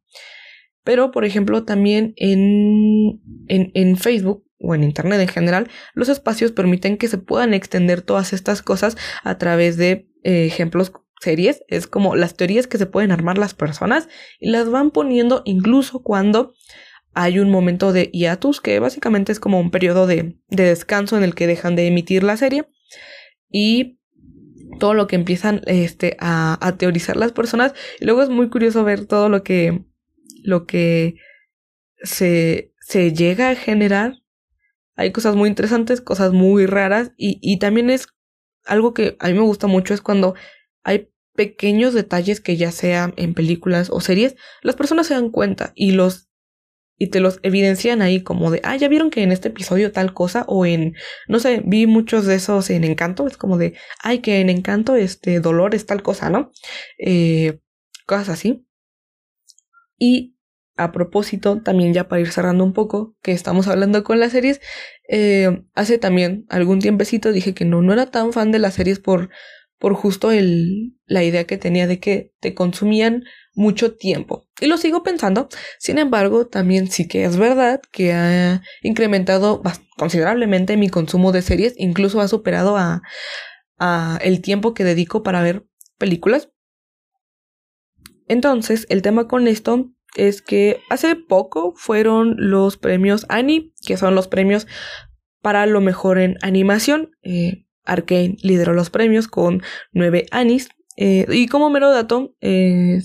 Pero, 0.83 1.11
por 1.11 1.23
ejemplo, 1.23 1.65
también 1.65 2.15
en, 2.17 3.21
en, 3.47 3.69
en 3.75 3.95
Facebook 3.95 4.43
o 4.57 4.73
en 4.73 4.83
Internet 4.83 5.21
en 5.21 5.27
general, 5.27 5.69
los 5.93 6.09
espacios 6.09 6.51
permiten 6.51 6.97
que 6.97 7.07
se 7.07 7.19
puedan 7.19 7.53
extender 7.53 8.01
todas 8.01 8.33
estas 8.33 8.63
cosas 8.63 8.97
a 9.23 9.37
través 9.37 9.77
de 9.77 10.09
eh, 10.23 10.47
ejemplos 10.47 10.91
series, 11.23 11.63
es 11.67 11.87
como 11.87 12.15
las 12.15 12.35
teorías 12.35 12.67
que 12.67 12.77
se 12.77 12.85
pueden 12.85 13.11
armar 13.11 13.37
las 13.37 13.55
personas 13.55 14.07
y 14.39 14.49
las 14.49 14.69
van 14.69 14.91
poniendo 14.91 15.41
incluso 15.45 16.03
cuando 16.03 16.53
hay 17.13 17.39
un 17.39 17.49
momento 17.49 17.93
de 17.93 18.09
hiatus, 18.11 18.61
que 18.61 18.79
básicamente 18.79 19.31
es 19.31 19.39
como 19.39 19.59
un 19.59 19.71
periodo 19.71 20.07
de, 20.07 20.37
de 20.49 20.63
descanso 20.63 21.17
en 21.17 21.23
el 21.23 21.35
que 21.35 21.47
dejan 21.47 21.75
de 21.75 21.87
emitir 21.87 22.23
la 22.23 22.37
serie 22.37 22.65
y 23.49 23.99
todo 24.79 24.93
lo 24.93 25.07
que 25.07 25.15
empiezan 25.15 25.61
este, 25.67 26.17
a, 26.19 26.57
a, 26.65 26.77
teorizar 26.77 27.15
las 27.15 27.31
personas. 27.31 27.73
Y 27.99 28.05
luego 28.05 28.23
es 28.23 28.29
muy 28.29 28.49
curioso 28.49 28.83
ver 28.83 29.05
todo 29.05 29.29
lo 29.29 29.43
que, 29.43 29.85
lo 30.43 30.65
que 30.65 31.15
se, 32.01 32.73
se 32.79 33.13
llega 33.13 33.49
a 33.49 33.55
generar. 33.55 34.15
Hay 34.95 35.11
cosas 35.11 35.35
muy 35.35 35.49
interesantes, 35.49 36.01
cosas 36.01 36.33
muy 36.33 36.65
raras 36.65 37.11
y, 37.17 37.39
y 37.41 37.59
también 37.59 37.89
es 37.91 38.07
algo 38.65 38.93
que 38.93 39.15
a 39.19 39.27
mí 39.27 39.33
me 39.33 39.41
gusta 39.41 39.67
mucho 39.67 39.93
es 39.93 40.01
cuando 40.01 40.35
hay 40.83 41.12
pequeños 41.35 41.93
detalles 41.93 42.41
que 42.41 42.57
ya 42.57 42.71
sea 42.71 43.13
en 43.17 43.33
películas 43.33 43.89
o 43.91 44.01
series, 44.01 44.35
las 44.61 44.75
personas 44.75 45.07
se 45.07 45.15
dan 45.15 45.29
cuenta 45.29 45.71
y 45.75 45.91
los 45.91 46.29
y 46.97 47.07
te 47.07 47.19
los 47.19 47.39
evidencian 47.43 48.01
ahí 48.01 48.21
como 48.21 48.51
de, 48.51 48.61
ah, 48.63 48.75
ya 48.77 48.87
vieron 48.87 49.09
que 49.09 49.23
en 49.23 49.31
este 49.31 49.49
episodio 49.49 49.91
tal 49.91 50.13
cosa 50.13 50.45
o 50.47 50.65
en, 50.65 50.93
no 51.27 51.39
sé, 51.39 51.61
vi 51.65 51.87
muchos 51.87 52.25
de 52.25 52.35
esos 52.35 52.69
en 52.69 52.83
Encanto, 52.83 53.27
es 53.27 53.35
como 53.35 53.57
de, 53.57 53.75
ay, 54.01 54.19
que 54.19 54.39
en 54.39 54.49
Encanto 54.49 54.95
este 54.95 55.39
dolor 55.39 55.75
es 55.75 55.85
tal 55.85 56.03
cosa, 56.03 56.29
¿no? 56.29 56.51
Eh, 56.97 57.59
cosas 58.05 58.29
así. 58.29 58.65
Y 59.97 60.37
a 60.75 60.91
propósito, 60.91 61.61
también 61.61 61.93
ya 61.93 62.07
para 62.07 62.21
ir 62.21 62.31
cerrando 62.31 62.63
un 62.63 62.73
poco, 62.73 63.15
que 63.21 63.31
estamos 63.31 63.67
hablando 63.67 64.03
con 64.03 64.19
las 64.19 64.31
series, 64.31 64.61
eh, 65.09 65.63
hace 65.73 65.97
también 65.97 66.45
algún 66.49 66.79
tiempecito 66.79 67.31
dije 67.31 67.53
que 67.53 67.65
no, 67.65 67.81
no 67.81 67.93
era 67.93 68.11
tan 68.11 68.33
fan 68.33 68.51
de 68.51 68.59
las 68.59 68.75
series 68.75 68.99
por, 68.99 69.29
por 69.79 69.95
justo 69.95 70.31
el, 70.31 70.95
la 71.05 71.23
idea 71.23 71.45
que 71.45 71.57
tenía 71.57 71.87
de 71.87 71.99
que 71.99 72.31
te 72.39 72.53
consumían 72.53 73.23
mucho 73.55 73.95
tiempo. 73.95 74.47
Y 74.59 74.67
lo 74.67 74.77
sigo 74.77 75.03
pensando. 75.03 75.47
Sin 75.79 75.97
embargo, 75.97 76.47
también 76.47 76.89
sí 76.89 77.07
que 77.07 77.25
es 77.25 77.37
verdad 77.37 77.81
que 77.91 78.13
ha 78.13 78.61
incrementado 78.81 79.61
considerablemente 79.97 80.77
mi 80.77 80.89
consumo 80.89 81.31
de 81.31 81.41
series. 81.41 81.73
Incluso 81.77 82.21
ha 82.21 82.27
superado 82.27 82.77
a, 82.77 83.01
el 84.21 84.41
tiempo 84.41 84.73
que 84.73 84.85
dedico 84.85 85.23
para 85.23 85.43
ver 85.43 85.65
películas. 85.97 86.49
Entonces, 88.29 88.85
el 88.89 89.01
tema 89.01 89.27
con 89.27 89.47
esto 89.49 89.91
es 90.15 90.41
que 90.41 90.79
hace 90.89 91.17
poco 91.17 91.73
fueron 91.75 92.35
los 92.37 92.77
premios 92.77 93.25
Annie, 93.27 93.73
que 93.85 93.97
son 93.97 94.15
los 94.15 94.29
premios 94.29 94.67
para 95.41 95.65
lo 95.65 95.81
mejor 95.81 96.19
en 96.19 96.37
animación. 96.41 97.11
Eh, 97.23 97.62
Arkane 97.85 98.37
lideró 98.41 98.73
los 98.73 98.89
premios 98.89 99.27
con 99.27 99.61
nueve 99.91 100.25
Annies. 100.31 100.69
Eh, 100.95 101.25
y 101.29 101.47
como 101.47 101.69
mero 101.69 101.91
dato, 101.91 102.35
eh, 102.41 103.01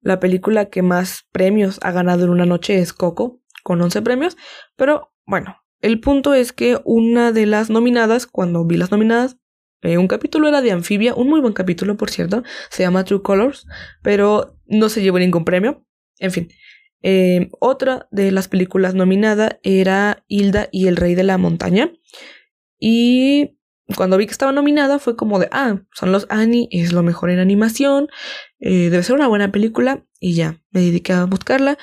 la 0.00 0.20
película 0.20 0.68
que 0.68 0.82
más 0.82 1.26
premios 1.32 1.78
ha 1.82 1.92
ganado 1.92 2.24
en 2.24 2.30
una 2.30 2.46
noche 2.46 2.78
es 2.78 2.92
Coco, 2.92 3.40
con 3.62 3.80
11 3.80 4.02
premios. 4.02 4.36
Pero 4.76 5.12
bueno, 5.26 5.56
el 5.80 6.00
punto 6.00 6.34
es 6.34 6.52
que 6.52 6.80
una 6.84 7.32
de 7.32 7.46
las 7.46 7.70
nominadas, 7.70 8.26
cuando 8.26 8.64
vi 8.64 8.76
las 8.76 8.90
nominadas, 8.90 9.36
eh, 9.82 9.98
un 9.98 10.06
capítulo 10.06 10.48
era 10.48 10.62
de 10.62 10.70
Anfibia, 10.70 11.14
un 11.14 11.28
muy 11.28 11.40
buen 11.40 11.52
capítulo, 11.52 11.96
por 11.96 12.10
cierto, 12.10 12.44
se 12.70 12.84
llama 12.84 13.04
True 13.04 13.22
Colors, 13.22 13.66
pero 14.02 14.56
no 14.66 14.88
se 14.88 15.02
llevó 15.02 15.18
ningún 15.18 15.44
premio. 15.44 15.84
En 16.18 16.30
fin, 16.30 16.48
eh, 17.02 17.50
otra 17.58 18.06
de 18.12 18.30
las 18.30 18.46
películas 18.46 18.94
nominada 18.94 19.58
era 19.64 20.24
Hilda 20.28 20.68
y 20.70 20.86
el 20.86 20.96
Rey 20.96 21.16
de 21.16 21.24
la 21.24 21.36
Montaña. 21.36 21.92
Y 22.84 23.60
cuando 23.94 24.16
vi 24.16 24.26
que 24.26 24.32
estaba 24.32 24.50
nominada 24.50 24.98
fue 24.98 25.14
como 25.14 25.38
de, 25.38 25.48
ah, 25.52 25.82
son 25.94 26.10
los 26.10 26.26
Annie, 26.30 26.66
es 26.72 26.92
lo 26.92 27.04
mejor 27.04 27.30
en 27.30 27.38
animación, 27.38 28.08
eh, 28.58 28.90
debe 28.90 29.04
ser 29.04 29.14
una 29.14 29.28
buena 29.28 29.52
película 29.52 30.04
y 30.18 30.34
ya, 30.34 30.60
me 30.72 30.80
dediqué 30.80 31.12
a 31.12 31.24
buscarla 31.26 31.78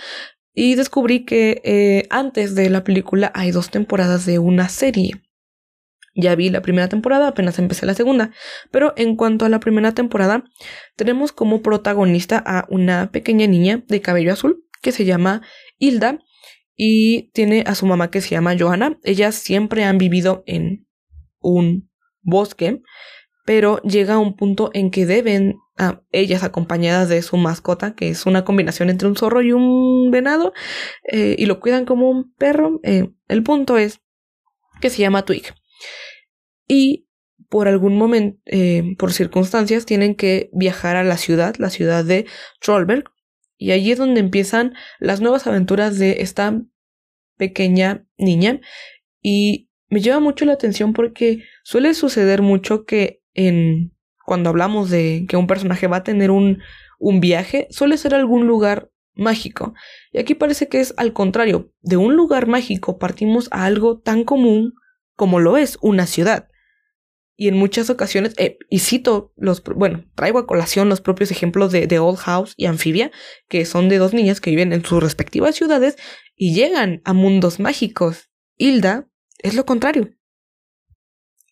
y 0.54 0.76
descubrí 0.76 1.24
que 1.24 1.62
eh, 1.64 2.06
antes 2.10 2.54
de 2.54 2.70
la 2.70 2.84
película 2.84 3.32
hay 3.34 3.52
dos 3.52 3.70
temporadas 3.70 4.26
de 4.26 4.40
una 4.40 4.68
serie. 4.68 5.12
Ya 6.16 6.36
vi 6.36 6.50
la 6.50 6.62
primera 6.62 6.90
temporada, 6.90 7.30
apenas 7.30 7.60
empecé 7.60 7.86
la 7.86 7.94
segunda, 7.94 8.32
pero 8.70 8.92
en 8.98 9.16
cuanto 9.16 9.46
a 9.46 9.50
la 9.50 9.62
primera 9.62 9.94
temporada, 9.94 10.44
tenemos 10.98 11.32
como 11.32 11.62
protagonista 11.62 12.44
a 12.46 12.66
una 12.68 13.10
pequeña 13.10 13.48
niña 13.48 13.86
de 13.88 14.02
cabello 14.02 14.34
azul 14.34 14.66
que 14.82 14.92
se 14.92 15.06
llama 15.06 15.44
Hilda 15.78 16.20
y 16.76 17.32
tiene 17.32 17.64
a 17.66 17.74
su 17.74 17.86
mamá 17.86 18.12
que 18.12 18.20
se 18.20 18.32
llama 18.32 18.58
Johanna. 18.60 19.00
Ellas 19.06 19.36
siempre 19.36 19.86
han 19.86 19.98
vivido 19.98 20.44
en 20.46 20.89
un 21.40 21.90
bosque, 22.22 22.82
pero 23.46 23.82
llega 23.82 24.20
un 24.20 24.36
punto 24.36 24.70
en 24.74 24.92
que 24.92 25.06
deben, 25.06 25.58
a 25.78 26.02
ellas 26.12 26.44
acompañadas 26.44 27.10
de 27.10 27.22
su 27.22 27.38
mascota, 27.38 27.96
que 27.96 28.10
es 28.10 28.26
una 28.26 28.44
combinación 28.44 28.90
entre 28.90 29.08
un 29.08 29.16
zorro 29.16 29.42
y 29.42 29.54
un 29.54 30.12
venado, 30.12 30.54
eh, 31.12 31.36
y 31.40 31.46
lo 31.46 31.60
cuidan 31.60 31.86
como 31.86 32.10
un 32.10 32.34
perro. 32.34 32.80
Eh, 32.84 33.10
el 33.28 33.44
punto 33.44 33.78
es 33.78 34.02
que 34.82 34.90
se 34.90 35.02
llama 35.02 35.26
Twig. 35.26 35.54
Y 36.68 37.08
por 37.50 37.68
algún 37.68 37.98
momento, 37.98 38.40
eh, 38.46 38.96
por 38.98 39.14
circunstancias, 39.14 39.86
tienen 39.86 40.16
que 40.16 40.50
viajar 40.54 40.96
a 40.96 41.04
la 41.04 41.18
ciudad, 41.18 41.56
la 41.58 41.70
ciudad 41.70 42.06
de 42.06 42.28
Trollberg, 42.62 43.06
y 43.58 43.72
allí 43.72 43.92
es 43.92 43.98
donde 43.98 44.20
empiezan 44.20 44.74
las 45.00 45.22
nuevas 45.22 45.48
aventuras 45.48 45.98
de 45.98 46.22
esta 46.22 46.62
pequeña 47.38 48.06
niña. 48.18 48.62
Y 49.22 49.69
me 49.90 50.02
lleva 50.02 50.20
mucho 50.20 50.46
la 50.46 50.54
atención 50.54 50.94
porque 50.94 51.44
suele 51.64 51.94
suceder 51.94 52.42
mucho 52.42 52.86
que 52.86 53.22
en 53.34 53.94
cuando 54.26 54.50
hablamos 54.50 54.90
de 54.90 55.26
que 55.28 55.38
un 55.38 55.48
personaje 55.48 55.88
va 55.88 55.98
a 55.98 56.04
tener 56.04 56.30
un, 56.30 56.62
un 57.00 57.20
viaje, 57.20 57.68
suele 57.72 57.98
ser 57.98 58.14
algún 58.14 58.46
lugar 58.46 58.92
mágico. 59.16 59.74
Y 60.12 60.20
aquí 60.20 60.36
parece 60.36 60.68
que 60.68 60.80
es 60.80 60.94
al 60.98 61.14
contrario, 61.14 61.74
de 61.82 61.98
un 61.98 62.16
lugar 62.16 62.48
mágico 62.48 63.00
partimos 63.00 63.48
a 63.52 63.66
algo 63.66 64.00
tan 64.00 64.24
común 64.24 64.74
como 65.16 65.40
lo 65.40 65.58
es 65.58 65.78
una 65.82 66.06
ciudad. 66.06 66.48
Y 67.36 67.48
en 67.48 67.56
muchas 67.56 67.90
ocasiones, 67.90 68.34
eh, 68.38 68.58
y 68.70 68.80
cito 68.80 69.34
los, 69.36 69.64
bueno, 69.64 70.06
traigo 70.14 70.40
a 70.40 70.46
colación 70.48 70.90
los 70.90 71.02
propios 71.02 71.32
ejemplos 71.32 71.72
de, 71.72 71.88
de 71.88 71.98
Old 72.00 72.18
House 72.20 72.54
y 72.58 72.66
Amphibia, 72.66 73.12
que 73.48 73.66
son 73.66 73.90
de 73.90 73.98
dos 73.98 74.14
niñas 74.14 74.42
que 74.42 74.50
viven 74.52 74.74
en 74.74 74.84
sus 74.84 75.02
respectivas 75.02 75.56
ciudades 75.56 75.98
y 76.36 76.54
llegan 76.54 77.02
a 77.06 77.14
mundos 77.14 77.60
mágicos. 77.60 78.30
Hilda 78.58 79.09
es 79.40 79.56
lo 79.56 79.66
contrario. 79.66 80.10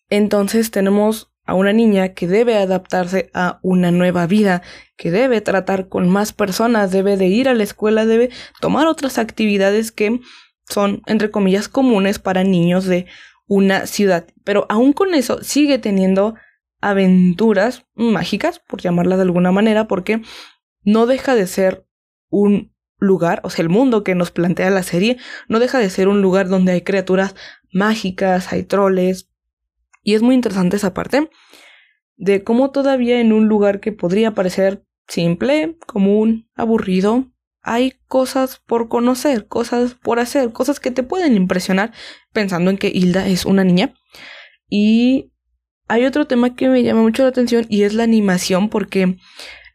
Entonces 0.08 0.70
tenemos 0.70 1.32
a 1.44 1.54
una 1.54 1.72
niña 1.72 2.10
que 2.10 2.26
debe 2.26 2.56
adaptarse 2.56 3.30
a 3.32 3.58
una 3.62 3.90
nueva 3.90 4.26
vida, 4.26 4.62
que 4.96 5.10
debe 5.10 5.40
tratar 5.40 5.88
con 5.88 6.08
más 6.08 6.32
personas, 6.32 6.92
debe 6.92 7.16
de 7.16 7.26
ir 7.26 7.48
a 7.48 7.54
la 7.54 7.62
escuela, 7.62 8.04
debe 8.04 8.30
tomar 8.60 8.86
otras 8.86 9.16
actividades 9.16 9.90
que 9.90 10.20
son, 10.68 11.02
entre 11.06 11.30
comillas, 11.30 11.68
comunes 11.68 12.18
para 12.18 12.44
niños 12.44 12.84
de 12.84 13.06
una 13.46 13.86
ciudad. 13.86 14.26
Pero 14.44 14.66
aún 14.68 14.92
con 14.92 15.14
eso 15.14 15.42
sigue 15.42 15.78
teniendo 15.78 16.34
aventuras 16.82 17.86
mágicas, 17.94 18.60
por 18.60 18.82
llamarla 18.82 19.16
de 19.16 19.22
alguna 19.22 19.50
manera, 19.50 19.88
porque 19.88 20.20
no 20.82 21.06
deja 21.06 21.34
de 21.34 21.46
ser 21.46 21.86
un 22.28 22.74
lugar, 22.98 23.40
o 23.44 23.50
sea, 23.50 23.62
el 23.62 23.68
mundo 23.68 24.04
que 24.04 24.14
nos 24.14 24.30
plantea 24.30 24.70
la 24.70 24.82
serie, 24.82 25.18
no 25.48 25.60
deja 25.60 25.78
de 25.78 25.90
ser 25.90 26.08
un 26.08 26.20
lugar 26.20 26.48
donde 26.48 26.72
hay 26.72 26.82
criaturas 26.82 27.34
mágicas, 27.72 28.52
hay 28.52 28.62
troles. 28.64 29.30
Y 30.02 30.14
es 30.14 30.22
muy 30.22 30.34
interesante 30.34 30.76
esa 30.76 30.94
parte 30.94 31.30
de 32.16 32.42
cómo 32.42 32.70
todavía 32.70 33.20
en 33.20 33.32
un 33.32 33.48
lugar 33.48 33.80
que 33.80 33.92
podría 33.92 34.34
parecer 34.34 34.84
simple, 35.06 35.78
común, 35.86 36.48
aburrido, 36.54 37.26
hay 37.62 37.94
cosas 38.06 38.60
por 38.66 38.88
conocer, 38.88 39.46
cosas 39.46 39.94
por 39.94 40.18
hacer, 40.18 40.52
cosas 40.52 40.80
que 40.80 40.90
te 40.90 41.02
pueden 41.02 41.36
impresionar 41.36 41.92
pensando 42.32 42.70
en 42.70 42.78
que 42.78 42.88
Hilda 42.88 43.26
es 43.28 43.44
una 43.44 43.64
niña. 43.64 43.94
Y 44.68 45.32
hay 45.86 46.04
otro 46.04 46.26
tema 46.26 46.54
que 46.54 46.68
me 46.68 46.82
llama 46.82 47.02
mucho 47.02 47.22
la 47.22 47.30
atención 47.30 47.66
y 47.68 47.82
es 47.82 47.94
la 47.94 48.04
animación 48.04 48.68
porque, 48.68 49.16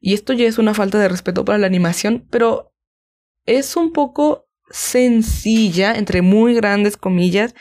y 0.01 0.13
esto 0.13 0.33
ya 0.33 0.45
es 0.45 0.57
una 0.57 0.73
falta 0.73 0.99
de 0.99 1.07
respeto 1.07 1.45
para 1.45 1.57
la 1.57 1.67
animación, 1.67 2.27
pero 2.29 2.73
es 3.45 3.75
un 3.75 3.91
poco 3.91 4.47
sencilla, 4.73 5.95
entre 5.95 6.21
muy 6.21 6.55
grandes 6.55 6.97
comillas. 6.97 7.53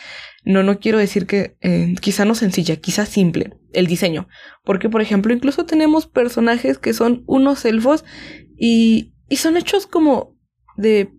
No, 0.44 0.62
no 0.62 0.80
quiero 0.80 0.98
decir 0.98 1.26
que 1.26 1.56
eh, 1.60 1.94
quizá 2.00 2.24
no 2.24 2.34
sencilla, 2.34 2.76
quizá 2.76 3.06
simple 3.06 3.52
el 3.72 3.86
diseño. 3.86 4.26
Porque, 4.64 4.88
por 4.88 5.02
ejemplo, 5.02 5.32
incluso 5.32 5.66
tenemos 5.66 6.06
personajes 6.06 6.78
que 6.78 6.94
son 6.94 7.22
unos 7.26 7.64
elfos 7.64 8.04
y, 8.56 9.12
y 9.28 9.36
son 9.36 9.56
hechos 9.56 9.86
como 9.86 10.36
de 10.76 11.12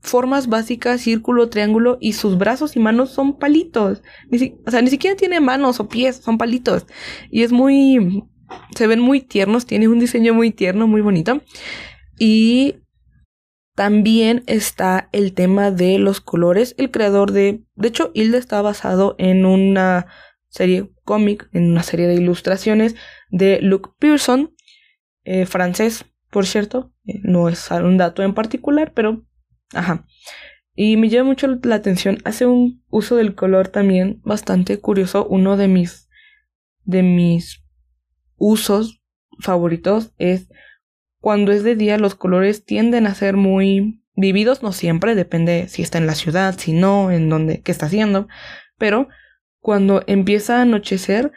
formas 0.00 0.46
básicas, 0.46 1.02
círculo, 1.02 1.48
triángulo, 1.48 1.98
y 2.00 2.12
sus 2.14 2.38
brazos 2.38 2.76
y 2.76 2.78
manos 2.78 3.10
son 3.10 3.36
palitos. 3.38 4.02
o 4.66 4.70
sea, 4.70 4.82
ni 4.82 4.88
siquiera 4.88 5.16
tiene 5.16 5.40
manos 5.40 5.80
o 5.80 5.88
pies, 5.88 6.16
son 6.16 6.38
palitos. 6.38 6.86
Y 7.30 7.42
es 7.42 7.52
muy... 7.52 8.24
Se 8.74 8.86
ven 8.86 9.00
muy 9.00 9.20
tiernos, 9.20 9.66
tiene 9.66 9.86
un 9.86 10.00
diseño 10.00 10.32
muy 10.32 10.50
tierno, 10.52 10.88
muy 10.88 11.02
bonito. 11.02 11.40
Y 12.18 12.76
también 13.80 14.44
está 14.46 15.08
el 15.10 15.32
tema 15.32 15.70
de 15.70 15.98
los 15.98 16.20
colores. 16.20 16.74
El 16.76 16.90
creador 16.90 17.32
de... 17.32 17.64
De 17.76 17.88
hecho, 17.88 18.10
Hilda 18.12 18.36
está 18.36 18.60
basado 18.60 19.14
en 19.16 19.46
una 19.46 20.06
serie 20.48 20.90
cómic, 21.06 21.48
en 21.54 21.70
una 21.70 21.82
serie 21.82 22.06
de 22.06 22.16
ilustraciones 22.16 22.94
de 23.30 23.58
Luke 23.62 23.88
Pearson, 23.98 24.54
eh, 25.24 25.46
francés, 25.46 26.04
por 26.30 26.44
cierto. 26.44 26.92
Eh, 27.06 27.20
no 27.22 27.48
es 27.48 27.70
un 27.70 27.96
dato 27.96 28.22
en 28.22 28.34
particular, 28.34 28.92
pero... 28.92 29.24
Ajá. 29.72 30.06
Y 30.74 30.98
me 30.98 31.08
llama 31.08 31.30
mucho 31.30 31.46
la 31.46 31.74
atención. 31.76 32.18
Hace 32.26 32.44
un 32.44 32.84
uso 32.90 33.16
del 33.16 33.34
color 33.34 33.68
también 33.68 34.20
bastante 34.24 34.78
curioso. 34.78 35.26
Uno 35.26 35.56
de 35.56 35.68
mis... 35.68 36.06
De 36.84 37.02
mis 37.02 37.64
usos 38.36 39.00
favoritos 39.38 40.12
es 40.18 40.50
cuando 41.20 41.52
es 41.52 41.62
de 41.62 41.76
día 41.76 41.98
los 41.98 42.14
colores 42.14 42.64
tienden 42.64 43.06
a 43.06 43.14
ser 43.14 43.36
muy 43.36 44.02
vividos, 44.16 44.62
no 44.62 44.72
siempre, 44.72 45.14
depende 45.14 45.68
si 45.68 45.82
está 45.82 45.98
en 45.98 46.06
la 46.06 46.14
ciudad, 46.14 46.58
si 46.58 46.72
no, 46.72 47.10
en 47.10 47.28
dónde, 47.28 47.62
qué 47.62 47.72
está 47.72 47.86
haciendo, 47.86 48.28
pero 48.78 49.08
cuando 49.60 50.02
empieza 50.06 50.58
a 50.58 50.62
anochecer 50.62 51.32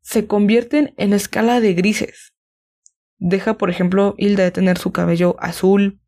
se 0.00 0.26
convierten 0.26 0.94
en 0.96 1.12
escala 1.12 1.60
de 1.60 1.74
grises. 1.74 2.32
Deja, 3.18 3.56
por 3.56 3.70
ejemplo, 3.70 4.14
Hilda 4.18 4.42
de 4.42 4.50
tener 4.50 4.78
su 4.78 4.90
cabello 4.90 5.36
azul, 5.38 6.00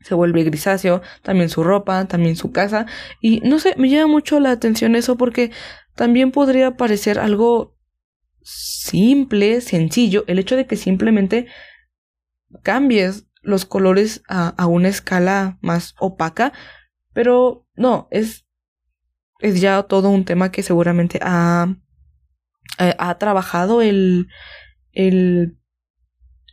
se 0.00 0.14
vuelve 0.14 0.42
grisáceo, 0.42 1.02
también 1.22 1.48
su 1.48 1.62
ropa, 1.62 2.06
también 2.06 2.34
su 2.34 2.50
casa. 2.50 2.86
Y 3.20 3.40
no 3.40 3.60
sé, 3.60 3.74
me 3.78 3.88
llama 3.88 4.08
mucho 4.08 4.40
la 4.40 4.50
atención 4.50 4.96
eso 4.96 5.16
porque 5.16 5.52
también 5.94 6.32
podría 6.32 6.76
parecer 6.76 7.20
algo 7.20 7.76
simple, 8.44 9.60
sencillo, 9.60 10.24
el 10.26 10.38
hecho 10.38 10.56
de 10.56 10.66
que 10.66 10.76
simplemente 10.76 11.46
cambies 12.62 13.26
los 13.42 13.64
colores 13.64 14.22
a, 14.28 14.66
una 14.66 14.88
escala 14.88 15.58
más 15.60 15.94
opaca, 15.98 16.52
pero 17.12 17.66
no, 17.74 18.08
es, 18.10 18.46
es 19.40 19.60
ya 19.60 19.82
todo 19.82 20.10
un 20.10 20.24
tema 20.24 20.52
que 20.52 20.62
seguramente 20.62 21.18
ha, 21.22 21.76
ha, 22.78 23.18
trabajado 23.18 23.82
el, 23.82 24.28
el, 24.92 25.58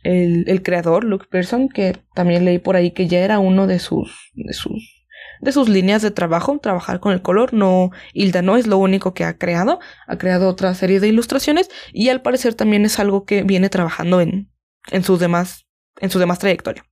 el, 0.02 0.44
el, 0.48 0.62
creador, 0.62 1.04
Luke 1.04 1.26
Pearson, 1.30 1.68
que 1.68 1.96
también 2.14 2.44
leí 2.44 2.58
por 2.58 2.76
ahí 2.76 2.90
que 2.90 3.06
ya 3.06 3.20
era 3.20 3.38
uno 3.38 3.66
de 3.66 3.78
sus, 3.78 4.32
de 4.34 4.52
sus 4.52 4.99
de 5.40 5.52
sus 5.52 5.68
líneas 5.68 6.02
de 6.02 6.10
trabajo, 6.10 6.58
trabajar 6.58 7.00
con 7.00 7.12
el 7.12 7.22
color. 7.22 7.52
No, 7.54 7.90
Hilda 8.12 8.42
no 8.42 8.56
es 8.56 8.66
lo 8.66 8.78
único 8.78 9.14
que 9.14 9.24
ha 9.24 9.38
creado, 9.38 9.80
ha 10.06 10.18
creado 10.18 10.48
otra 10.48 10.74
serie 10.74 11.00
de 11.00 11.08
ilustraciones 11.08 11.70
y 11.92 12.08
al 12.08 12.22
parecer 12.22 12.54
también 12.54 12.84
es 12.84 12.98
algo 12.98 13.24
que 13.24 13.42
viene 13.42 13.68
trabajando 13.68 14.20
en, 14.20 14.50
en 14.90 15.04
sus 15.04 15.18
demás, 15.20 15.66
en 16.00 16.10
su 16.10 16.18
demás 16.18 16.38
trayectoria. 16.38 16.84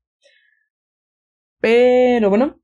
Pero 1.60 2.30
bueno, 2.30 2.60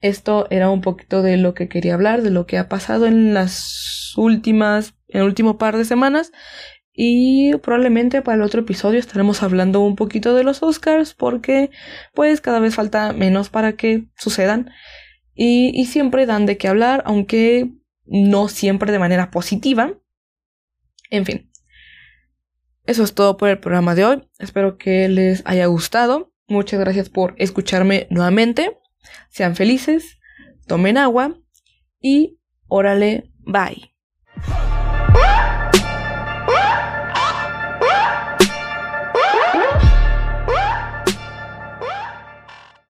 esto 0.00 0.46
era 0.50 0.70
un 0.70 0.80
poquito 0.80 1.22
de 1.22 1.36
lo 1.36 1.54
que 1.54 1.68
quería 1.68 1.94
hablar, 1.94 2.22
de 2.22 2.30
lo 2.30 2.46
que 2.46 2.58
ha 2.58 2.68
pasado 2.68 3.06
en 3.06 3.34
las 3.34 4.12
últimas, 4.16 4.94
en 5.08 5.20
el 5.20 5.26
último 5.26 5.58
par 5.58 5.76
de 5.76 5.84
semanas 5.84 6.32
y 6.98 7.54
probablemente 7.58 8.22
para 8.22 8.36
el 8.36 8.42
otro 8.42 8.62
episodio 8.62 8.98
estaremos 8.98 9.42
hablando 9.42 9.80
un 9.82 9.96
poquito 9.96 10.34
de 10.34 10.42
los 10.42 10.62
Oscars 10.62 11.12
porque 11.12 11.70
pues 12.14 12.40
cada 12.40 12.58
vez 12.58 12.74
falta 12.74 13.12
menos 13.12 13.50
para 13.50 13.76
que 13.76 14.06
sucedan. 14.16 14.70
Y, 15.34 15.78
y 15.78 15.84
siempre 15.84 16.24
dan 16.24 16.46
de 16.46 16.56
qué 16.56 16.68
hablar, 16.68 17.02
aunque 17.04 17.70
no 18.06 18.48
siempre 18.48 18.90
de 18.90 18.98
manera 18.98 19.30
positiva. 19.30 19.92
En 21.10 21.26
fin. 21.26 21.50
Eso 22.86 23.02
es 23.02 23.12
todo 23.12 23.36
por 23.36 23.50
el 23.50 23.58
programa 23.58 23.94
de 23.94 24.04
hoy. 24.06 24.28
Espero 24.38 24.78
que 24.78 25.08
les 25.10 25.42
haya 25.44 25.66
gustado. 25.66 26.32
Muchas 26.48 26.80
gracias 26.80 27.10
por 27.10 27.34
escucharme 27.36 28.06
nuevamente. 28.08 28.78
Sean 29.28 29.54
felices, 29.54 30.18
tomen 30.66 30.96
agua 30.96 31.38
y 32.00 32.38
órale, 32.68 33.30
bye. 33.40 33.95